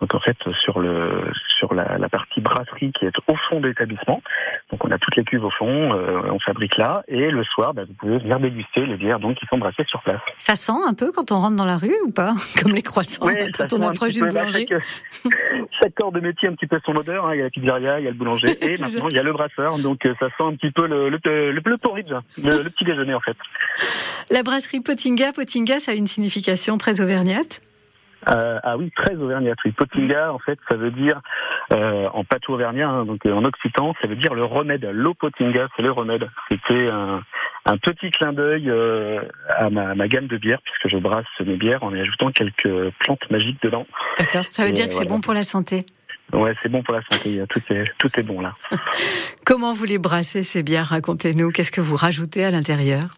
Donc 0.00 0.14
en 0.14 0.20
fait 0.20 0.36
sur 0.62 0.80
le 0.80 1.30
sur 1.58 1.74
la, 1.74 1.98
la, 1.98 2.08
partie 2.08 2.40
brasserie 2.40 2.92
qui 2.92 3.06
est 3.06 3.12
au 3.26 3.36
fond 3.48 3.60
de 3.60 3.68
l'établissement. 3.68 4.22
Donc 4.70 4.84
on 4.84 4.90
a 4.90 4.98
toutes 4.98 5.16
les 5.16 5.24
cuves 5.24 5.44
au 5.44 5.50
fond, 5.50 5.94
euh, 5.94 6.22
on 6.30 6.38
fabrique 6.40 6.76
là 6.76 7.02
et 7.08 7.30
le 7.30 7.44
soir 7.44 7.74
bah, 7.74 7.84
vous 7.86 7.94
pouvez 7.94 8.18
venir 8.18 8.40
déguster 8.40 8.84
les 8.86 8.96
bières 8.96 9.20
donc 9.20 9.36
qui 9.36 9.46
sont 9.46 9.58
brassées 9.58 9.84
sur 9.88 10.02
place. 10.02 10.20
Ça 10.38 10.56
sent 10.56 10.72
un 10.86 10.94
peu 10.94 11.12
quand 11.12 11.30
on 11.32 11.36
rentre 11.36 11.56
dans 11.56 11.64
la 11.64 11.76
rue 11.76 11.96
ou 12.04 12.10
pas? 12.10 12.32
Comme 12.62 12.72
les 12.72 12.82
croissants 12.82 13.28
quand 13.56 13.72
on 13.72 13.82
approche 13.82 14.12
d'une 14.12 14.28
boulangerie. 14.28 14.66
Chaque, 15.80 15.94
corps 15.94 16.12
de 16.12 16.20
métier 16.20 16.48
a 16.48 16.52
un 16.52 16.54
petit 16.54 16.66
peu 16.66 16.80
son 16.84 16.96
odeur. 16.96 17.26
Hein. 17.26 17.34
Il 17.34 17.38
y 17.38 17.40
a 17.40 17.44
la 17.44 17.50
pizzeria, 17.50 17.98
il 17.98 18.04
y 18.04 18.08
a 18.08 18.10
le 18.10 18.16
boulanger 18.16 18.48
et 18.60 18.70
maintenant 18.80 19.08
il 19.10 19.16
y 19.16 19.18
a 19.18 19.22
le 19.22 19.32
brasseur. 19.32 19.78
Donc 19.78 20.04
euh, 20.06 20.14
ça 20.18 20.26
sent 20.28 20.44
un 20.44 20.54
petit 20.54 20.70
peu 20.70 20.86
le 20.86 21.08
le, 21.08 21.18
le, 21.24 21.52
le 21.52 21.78
porridge, 21.78 22.12
le, 22.42 22.62
le 22.62 22.70
petit 22.70 22.84
déjeuner 22.84 23.14
en 23.14 23.20
fait. 23.20 23.36
La 24.30 24.42
brasserie 24.42 24.80
Potinga, 24.80 25.32
Potinga, 25.32 25.80
ça 25.80 25.92
a 25.92 25.94
une 25.94 26.06
signification 26.06 26.61
très 26.78 27.00
auvergnate 27.00 27.62
euh, 28.28 28.58
ah 28.62 28.76
oui, 28.76 28.90
très 28.94 29.16
auvergnat. 29.16 29.54
Oui. 29.64 29.72
Potinga, 29.72 30.32
en 30.32 30.38
fait, 30.38 30.58
ça 30.68 30.76
veut 30.76 30.90
dire 30.90 31.20
euh, 31.72 32.08
en 32.12 32.24
patois 32.24 32.54
auvergnat, 32.54 32.88
hein, 32.88 33.04
donc 33.04 33.24
euh, 33.26 33.32
en 33.32 33.44
occitan, 33.44 33.94
ça 34.00 34.06
veut 34.06 34.16
dire 34.16 34.34
le 34.34 34.44
remède. 34.44 34.84
L'eau 34.92 35.14
Potinga, 35.14 35.68
c'est 35.76 35.82
le 35.82 35.90
remède. 35.90 36.28
C'était 36.48 36.90
un, 36.90 37.22
un, 37.66 37.76
petit 37.78 38.10
clin 38.10 38.32
d'œil 38.32 38.72
à 39.48 39.70
ma, 39.70 39.94
ma, 39.94 40.08
gamme 40.08 40.28
de 40.28 40.36
bières, 40.36 40.60
puisque 40.62 40.94
je 40.94 41.00
brasse 41.00 41.26
mes 41.44 41.56
bières 41.56 41.82
en 41.82 41.94
y 41.94 42.00
ajoutant 42.00 42.30
quelques 42.30 42.92
plantes 43.00 43.30
magiques 43.30 43.60
dedans. 43.62 43.86
D'accord. 44.18 44.44
Ça 44.46 44.64
veut 44.64 44.72
dire 44.72 44.88
que 44.88 44.94
c'est 44.94 45.08
bon 45.08 45.20
pour 45.20 45.34
la 45.34 45.42
santé. 45.42 45.84
Ouais, 46.32 46.54
c'est 46.62 46.68
bon 46.68 46.82
pour 46.82 46.94
la 46.94 47.02
santé. 47.02 47.42
Tout 47.48 47.60
est, 47.70 47.84
tout 47.98 48.08
est 48.18 48.22
bon 48.22 48.40
là. 48.40 48.54
Comment 49.44 49.72
vous 49.72 49.84
les 49.84 49.98
brassez 49.98 50.44
ces 50.44 50.62
bières? 50.62 50.86
Racontez-nous. 50.86 51.50
Qu'est-ce 51.50 51.72
que 51.72 51.80
vous 51.80 51.96
rajoutez 51.96 52.44
à 52.44 52.50
l'intérieur? 52.50 53.16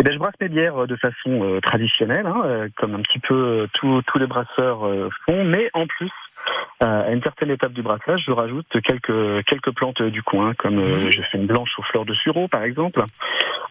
Eh 0.00 0.02
ben, 0.02 0.14
je 0.14 0.18
brasse 0.18 0.34
mes 0.40 0.48
bières 0.48 0.86
de 0.86 0.96
façon 0.96 1.44
euh, 1.44 1.60
traditionnelle, 1.60 2.24
hein, 2.26 2.40
euh, 2.46 2.68
comme 2.78 2.94
un 2.94 3.02
petit 3.02 3.18
peu 3.18 3.34
euh, 3.34 3.66
tous 3.74 4.18
les 4.18 4.26
brasseurs 4.26 4.80
font, 5.26 5.44
mais 5.44 5.68
en 5.74 5.86
plus, 5.86 6.10
à 6.80 7.10
une 7.10 7.22
certaine 7.22 7.50
étape 7.50 7.72
du 7.72 7.82
brassage, 7.82 8.22
je 8.26 8.32
rajoute 8.32 8.66
quelques 8.82 9.44
quelques 9.44 9.72
plantes 9.72 10.00
du 10.00 10.22
coin, 10.22 10.54
comme 10.54 10.76
mmh. 10.76 11.10
je 11.10 11.20
fais 11.30 11.36
une 11.36 11.46
blanche 11.46 11.78
aux 11.78 11.82
fleurs 11.82 12.06
de 12.06 12.14
sureau, 12.14 12.48
par 12.48 12.62
exemple. 12.62 13.02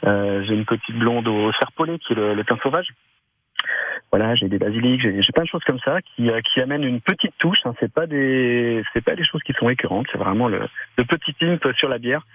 J'ai 0.04 0.54
une 0.54 0.66
petite 0.66 0.96
blonde 0.96 1.28
au 1.28 1.52
serpolet, 1.54 1.98
qui 1.98 2.14
est 2.14 2.16
le, 2.16 2.36
le 2.36 2.44
sauvage. 2.62 2.90
Voilà, 4.12 4.34
j'ai 4.34 4.48
des 4.48 4.58
basiliques, 4.58 5.02
j'ai 5.02 5.32
plein 5.34 5.44
de 5.44 5.50
choses 5.50 5.64
comme 5.66 5.80
ça 5.86 6.02
qui, 6.02 6.32
euh, 6.32 6.42
qui 6.42 6.62
amènent 6.62 6.84
une 6.84 7.00
petite 7.00 7.34
touche. 7.38 7.60
Hein. 7.66 7.74
C'est 7.80 7.92
pas 7.92 8.08
des 8.08 8.84
c'est 8.92 9.04
pas 9.04 9.16
des 9.16 9.24
choses 9.24 9.42
qui 9.44 9.54
sont 9.54 9.70
écœurantes. 9.70 10.08
C'est 10.12 10.18
vraiment 10.18 10.48
le, 10.48 10.62
le, 10.98 11.06
petit 11.06 11.32
pimp 11.34 11.62
sur 11.78 11.90
la 11.90 12.00
bière 12.00 12.26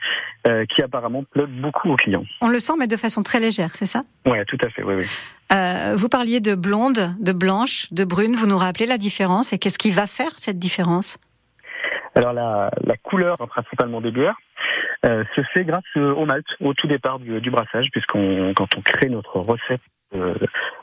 euh, 0.46 0.64
qui 0.66 0.82
apparemment 0.82 1.24
plaît 1.24 1.46
beaucoup 1.46 1.90
aux 1.90 1.96
clients. 1.96 2.24
On 2.40 2.48
le 2.48 2.60
sent, 2.60 2.74
mais 2.78 2.86
de 2.86 2.96
façon 2.96 3.24
très 3.24 3.40
légère, 3.40 3.70
c'est 3.70 3.86
ça? 3.86 4.02
Ouais, 4.24 4.44
tout 4.44 4.58
à 4.62 4.68
fait. 4.70 4.84
Oui, 4.84 4.94
oui. 4.94 5.04
Euh, 5.52 5.96
vous 5.96 6.08
parliez 6.08 6.40
de 6.40 6.54
blonde, 6.54 7.14
de 7.20 7.32
blanche, 7.32 7.92
de 7.92 8.04
brune. 8.04 8.34
Vous 8.36 8.46
nous 8.46 8.58
rappelez 8.58 8.86
la 8.86 8.98
différence 8.98 9.52
et 9.52 9.58
qu'est-ce 9.58 9.78
qui 9.78 9.90
va 9.90 10.06
faire 10.06 10.30
cette 10.36 10.60
différence? 10.60 11.18
Alors 12.14 12.32
la, 12.32 12.70
la 12.84 12.96
couleur 12.96 13.36
principalement 13.48 14.00
des 14.00 14.12
bières. 14.12 14.36
Euh, 15.04 15.22
se 15.36 15.42
fait 15.52 15.64
grâce 15.64 15.84
au 15.96 16.24
malt 16.24 16.46
au 16.60 16.72
tout 16.72 16.86
départ 16.86 17.18
du, 17.18 17.38
du 17.38 17.50
brassage, 17.50 17.88
puisqu'on 17.92 18.54
quand 18.56 18.74
on 18.78 18.80
crée 18.80 19.10
notre 19.10 19.38
recette 19.38 19.82
euh, 20.14 20.34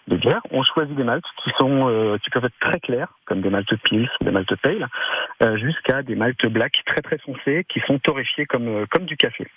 de 0.07 0.17
bière. 0.17 0.41
On 0.51 0.63
choisit 0.63 0.95
des 0.95 1.03
maltes 1.03 1.25
qui 1.43 1.51
sont 1.59 1.87
euh, 1.89 2.17
qui 2.23 2.29
peuvent 2.29 2.45
être 2.45 2.59
très 2.59 2.79
clairs, 2.79 3.13
comme 3.25 3.41
des 3.41 3.49
maltes 3.49 3.75
pils, 3.83 4.09
des 4.21 4.31
maltes 4.31 4.55
pale, 4.61 4.87
euh, 5.43 5.57
jusqu'à 5.57 6.03
des 6.03 6.15
maltes 6.15 6.45
black 6.47 6.73
très 6.85 7.01
très 7.01 7.17
foncés 7.19 7.65
qui 7.69 7.79
sont 7.87 7.99
torréfiés 7.99 8.45
comme 8.45 8.85
comme 8.87 9.05
du 9.05 9.17
café. 9.17 9.47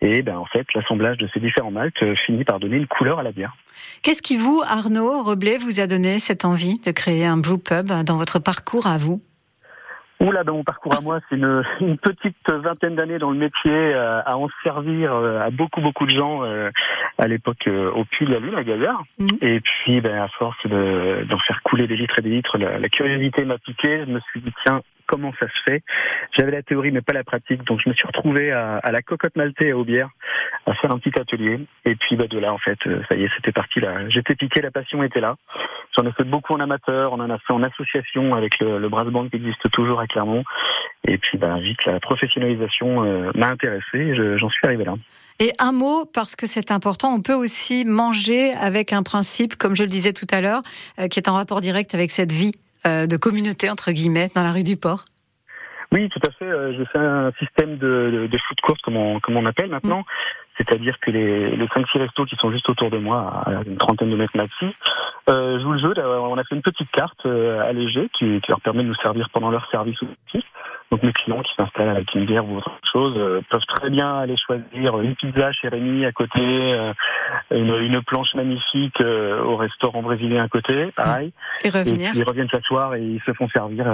Et 0.00 0.22
ben 0.22 0.36
en 0.36 0.44
fait, 0.46 0.66
l'assemblage 0.74 1.18
de 1.18 1.28
ces 1.32 1.40
différents 1.40 1.70
maltes 1.70 2.04
finit 2.26 2.44
par 2.44 2.60
donner 2.60 2.76
une 2.76 2.86
couleur 2.86 3.18
à 3.18 3.22
la 3.22 3.32
bière. 3.32 3.54
Qu'est-ce 4.02 4.22
qui 4.22 4.36
vous, 4.36 4.62
Arnaud 4.66 5.22
Reblé, 5.22 5.56
vous 5.58 5.80
a 5.80 5.86
donné 5.86 6.18
cette 6.18 6.44
envie 6.44 6.78
de 6.80 6.90
créer 6.90 7.24
un 7.24 7.36
brew 7.36 7.58
pub 7.58 7.86
dans 8.04 8.16
votre 8.16 8.38
parcours 8.38 8.86
à 8.86 8.98
vous? 8.98 9.22
Oula, 10.20 10.44
dans 10.44 10.54
mon 10.54 10.64
parcours 10.64 10.94
à 10.96 11.00
moi, 11.02 11.20
c'est 11.28 11.36
une, 11.36 11.62
une, 11.80 11.98
petite 11.98 12.36
vingtaine 12.50 12.96
d'années 12.96 13.18
dans 13.18 13.30
le 13.30 13.38
métier 13.38 13.70
euh, 13.70 14.22
à 14.24 14.36
en 14.38 14.48
servir 14.62 15.14
euh, 15.14 15.40
à 15.40 15.50
beaucoup 15.50 15.80
beaucoup 15.80 16.06
de 16.06 16.14
gens 16.14 16.44
euh, 16.44 16.70
à 17.18 17.28
l'époque 17.28 17.68
au 17.68 18.04
puits 18.04 18.26
de 18.26 18.32
la 18.32 18.38
Lune 18.38 18.54
à 18.54 18.64
Gaillard. 18.64 19.02
Mmh. 19.18 19.26
Et 19.42 19.60
puis, 19.60 20.00
ben, 20.00 20.22
à 20.22 20.28
force 20.28 20.56
d'en 20.66 21.38
faire 21.38 21.60
couler 21.62 21.86
des 21.86 21.96
litres 21.96 22.18
et 22.18 22.22
des 22.22 22.30
litres, 22.30 22.56
la, 22.58 22.78
la 22.78 22.88
curiosité 22.88 23.44
m'a 23.44 23.58
piqué. 23.58 24.04
Je 24.06 24.10
me 24.10 24.20
suis 24.20 24.40
dit 24.40 24.52
tiens, 24.64 24.80
comment 25.06 25.32
ça 25.38 25.46
se 25.46 25.62
fait. 25.66 25.82
J'avais 26.36 26.52
la 26.52 26.62
théorie 26.62 26.90
mais 26.90 27.00
pas 27.00 27.12
la 27.12 27.24
pratique, 27.24 27.64
donc 27.64 27.80
je 27.82 27.88
me 27.88 27.94
suis 27.94 28.06
retrouvé 28.06 28.52
à, 28.52 28.80
la 28.90 29.02
cocotte 29.02 29.36
maltais 29.36 29.72
à 29.72 29.76
Aubière 29.76 30.08
à 30.66 30.74
faire 30.74 30.90
un 30.90 30.98
petit 30.98 31.18
atelier. 31.18 31.60
Et 31.84 31.94
puis 31.96 32.16
bah, 32.16 32.26
de 32.26 32.38
là, 32.38 32.52
en 32.52 32.58
fait, 32.58 32.78
euh, 32.86 33.02
ça 33.08 33.16
y 33.16 33.24
est, 33.24 33.30
c'était 33.36 33.52
parti 33.52 33.80
là. 33.80 34.08
J'étais 34.08 34.34
piqué, 34.34 34.60
la 34.60 34.70
passion 34.70 35.02
était 35.02 35.20
là. 35.20 35.36
J'en 35.96 36.06
ai 36.06 36.12
fait 36.12 36.24
beaucoup 36.24 36.52
en 36.52 36.60
amateur, 36.60 37.12
on 37.12 37.20
en 37.20 37.30
a 37.30 37.38
fait 37.38 37.52
en 37.52 37.62
association 37.62 38.34
avec 38.34 38.58
le, 38.58 38.78
le 38.78 38.88
brass 38.88 39.06
band 39.06 39.28
qui 39.28 39.36
existe 39.36 39.70
toujours 39.70 40.00
à 40.00 40.06
Clermont. 40.06 40.44
Et 41.06 41.18
puis 41.18 41.38
bah, 41.38 41.58
vite, 41.58 41.84
la 41.86 42.00
professionnalisation 42.00 43.04
euh, 43.04 43.30
m'a 43.34 43.48
intéressé, 43.48 44.14
j'en 44.38 44.50
suis 44.50 44.66
arrivé 44.66 44.84
là. 44.84 44.94
Et 45.38 45.52
un 45.58 45.72
mot, 45.72 46.06
parce 46.06 46.34
que 46.34 46.46
c'est 46.46 46.70
important, 46.70 47.12
on 47.12 47.20
peut 47.20 47.34
aussi 47.34 47.84
manger 47.84 48.54
avec 48.54 48.94
un 48.94 49.02
principe, 49.02 49.56
comme 49.56 49.76
je 49.76 49.82
le 49.82 49.88
disais 49.88 50.14
tout 50.14 50.26
à 50.30 50.40
l'heure, 50.40 50.62
euh, 50.98 51.08
qui 51.08 51.18
est 51.18 51.28
en 51.28 51.34
rapport 51.34 51.60
direct 51.60 51.94
avec 51.94 52.10
cette 52.10 52.32
vie 52.32 52.52
de 52.86 53.16
communauté, 53.16 53.68
entre 53.68 53.92
guillemets, 53.92 54.30
dans 54.34 54.42
la 54.42 54.52
rue 54.52 54.64
du 54.64 54.76
Port 54.76 55.04
oui, 55.92 56.08
tout 56.08 56.20
à 56.26 56.30
fait. 56.32 56.44
Euh, 56.44 56.76
je 56.76 56.84
fais 56.90 56.98
un 56.98 57.32
système 57.38 57.78
de, 57.78 58.28
de, 58.30 58.38
foot 58.38 58.60
course, 58.60 58.80
comme 58.82 58.96
on, 58.96 59.20
comme 59.20 59.36
on 59.36 59.46
appelle 59.46 59.70
maintenant. 59.70 60.04
C'est-à-dire 60.56 60.98
que 61.00 61.10
les, 61.10 61.56
les 61.56 61.66
5-6 61.66 61.98
restos 61.98 62.24
qui 62.24 62.36
sont 62.36 62.50
juste 62.50 62.68
autour 62.68 62.90
de 62.90 62.98
moi, 62.98 63.42
à 63.46 63.62
une 63.66 63.76
trentaine 63.76 64.10
de 64.10 64.16
mètres 64.16 64.36
maxi, 64.36 64.66
euh, 65.28 65.60
jouent 65.60 65.72
le 65.72 65.78
jeu. 65.78 65.94
On 65.98 66.38
a 66.38 66.44
fait 66.44 66.54
une 66.54 66.62
petite 66.62 66.90
carte 66.90 67.26
euh, 67.26 67.60
allégée 67.68 68.08
qui, 68.18 68.40
qui, 68.40 68.48
leur 68.48 68.60
permet 68.60 68.82
de 68.82 68.88
nous 68.88 68.94
servir 68.96 69.28
pendant 69.30 69.50
leur 69.50 69.68
service 69.70 69.98
aussi. 70.02 70.44
Donc 70.90 71.02
mes 71.02 71.12
clients 71.12 71.42
qui 71.42 71.52
s'installent 71.56 71.88
avec 71.88 72.14
une 72.14 72.26
bière 72.26 72.48
ou 72.48 72.58
autre 72.58 72.70
chose 72.92 73.14
euh, 73.16 73.40
peuvent 73.50 73.66
très 73.74 73.90
bien 73.90 74.18
aller 74.18 74.36
choisir 74.36 75.00
une 75.00 75.16
pizza 75.16 75.50
chez 75.52 75.68
Rémi 75.68 76.04
à 76.04 76.12
côté, 76.12 76.40
euh, 76.40 76.92
une, 77.50 77.74
une, 77.74 78.00
planche 78.02 78.34
magnifique 78.34 79.00
euh, 79.00 79.42
au 79.42 79.56
restaurant 79.56 80.02
brésilien 80.02 80.44
à 80.44 80.48
côté, 80.48 80.92
pareil. 80.94 81.32
Et 81.64 81.70
revenir. 81.70 82.12
ils 82.14 82.22
reviennent 82.22 82.48
s'asseoir 82.48 82.94
et 82.94 83.02
ils 83.02 83.20
se 83.26 83.32
font 83.32 83.48
servir 83.48 83.86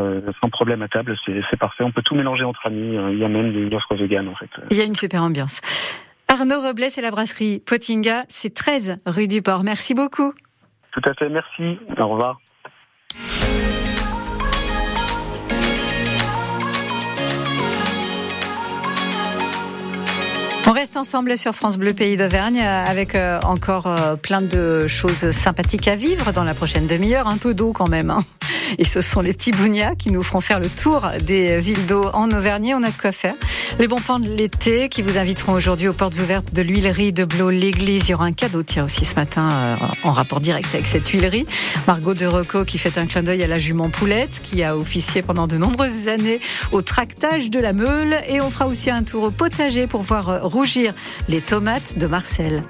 sans 0.43 0.51
problème 0.51 0.83
à 0.83 0.89
table. 0.89 1.17
C'est 1.25 1.57
parfait. 1.59 1.85
On 1.85 1.93
peut 1.93 2.03
tout 2.03 2.15
mélanger 2.15 2.45
entre 2.45 2.67
amis. 2.67 2.99
Il 3.13 3.19
y 3.19 3.25
a 3.25 3.29
même 3.29 3.53
des 3.53 3.75
offres 3.75 3.95
véganes 3.95 4.29
en 4.29 4.35
fait. 4.35 4.51
Il 4.71 4.77
y 4.77 4.81
a 4.81 4.85
une 4.85 4.95
super 4.95 5.23
ambiance. 5.23 5.61
Arnaud 6.33 6.63
Robles 6.63 6.87
et 6.97 7.01
la 7.03 7.11
brasserie 7.11 7.61
Potinga, 7.61 8.25
c'est 8.31 8.55
13 8.55 9.01
rue 9.05 9.29
du 9.29 9.43
Port. 9.43 9.65
Merci 9.65 9.93
beaucoup. 9.93 10.33
Tout 10.93 11.03
à 11.05 11.13
fait, 11.13 11.29
merci. 11.29 11.79
Au 11.99 12.09
revoir. 12.09 12.41
On 20.67 20.73
reste 20.73 20.97
ensemble 20.97 21.37
sur 21.37 21.53
France 21.53 21.77
Bleu 21.77 21.93
Pays 21.93 22.17
d'Auvergne 22.17 22.63
euh, 22.65 22.85
avec 22.87 23.15
euh, 23.15 23.39
encore 23.45 23.89
euh, 23.89 24.17
plein 24.17 24.41
de 24.41 24.87
choses 24.89 25.33
sympathiques 25.33 25.87
à 25.87 25.97
vivre 25.97 26.33
dans 26.33 26.45
la 26.45 26.55
prochaine 26.55 26.87
demi-heure. 26.87 27.29
Un 27.29 27.37
peu 27.37 27.53
d'eau 27.53 27.73
quand 27.73 27.91
même. 27.91 28.09
Hein. 28.09 28.25
Et 28.79 28.85
ce 28.85 29.01
sont 29.01 29.21
les 29.21 29.33
petits 29.33 29.53
bougnats 29.53 29.95
qui 29.95 30.11
nous 30.11 30.23
feront 30.23 30.41
faire 30.41 30.61
le 30.61 30.69
tour 30.69 31.09
des 31.25 31.61
villes 31.61 31.87
d'eau 31.87 32.05
en 32.13 32.31
Auvergne. 32.31 32.75
On 32.77 32.83
a 32.83 32.91
de 32.91 32.97
quoi 32.97 33.13
faire. 33.13 33.35
Les 33.79 33.89
bons 33.89 33.97
plans 33.97 34.21
de 34.21 34.29
l'été 34.29 34.89
qui 34.89 35.03
vous 35.03 35.19
inviteront 35.19 35.53
aujourd'hui 35.53 35.89
aux 35.89 35.93
portes 35.93 36.19
ouvertes 36.19 36.53
de 36.53 36.63
l'huilerie 36.63 37.13
de 37.13 37.25
Blo 37.25 37.51
l'église. 37.51 38.09
Il 38.09 38.13
y 38.13 38.15
aura 38.15 38.27
un 38.27 38.33
cadeau, 38.33 38.63
tiens, 38.63 38.85
aussi 38.85 39.05
ce 39.05 39.15
matin, 39.15 39.51
euh, 39.51 39.77
en 40.03 40.13
rapport 40.13 40.41
direct 40.41 40.69
avec 40.75 40.87
cette 40.87 41.09
huilerie. 41.09 41.47
Margot 41.87 42.15
de 42.15 42.27
Rocco 42.27 42.65
qui 42.65 42.79
fait 42.79 42.99
un 42.99 43.07
clin 43.07 43.23
d'œil 43.23 43.43
à 43.43 43.47
la 43.47 43.59
jument 43.59 43.91
Poulette, 43.91 44.41
qui 44.43 44.63
a 44.63 44.77
officié 44.77 45.23
pendant 45.23 45.47
de 45.47 45.57
nombreuses 45.57 46.09
années 46.09 46.41
au 46.71 46.83
tractage 46.83 47.51
de 47.51 47.61
la 47.61 47.73
Meule. 47.73 48.17
Et 48.29 48.41
on 48.41 48.51
fera 48.51 48.67
aussi 48.67 48.91
un 48.91 49.03
tour 49.03 49.25
au 49.25 49.31
potager 49.31 49.87
pour 49.87 50.03
voir 50.03 50.43
rougir 50.43 50.95
les 51.29 51.41
tomates 51.41 51.99
de 51.99 52.07
Marcel. 52.07 52.63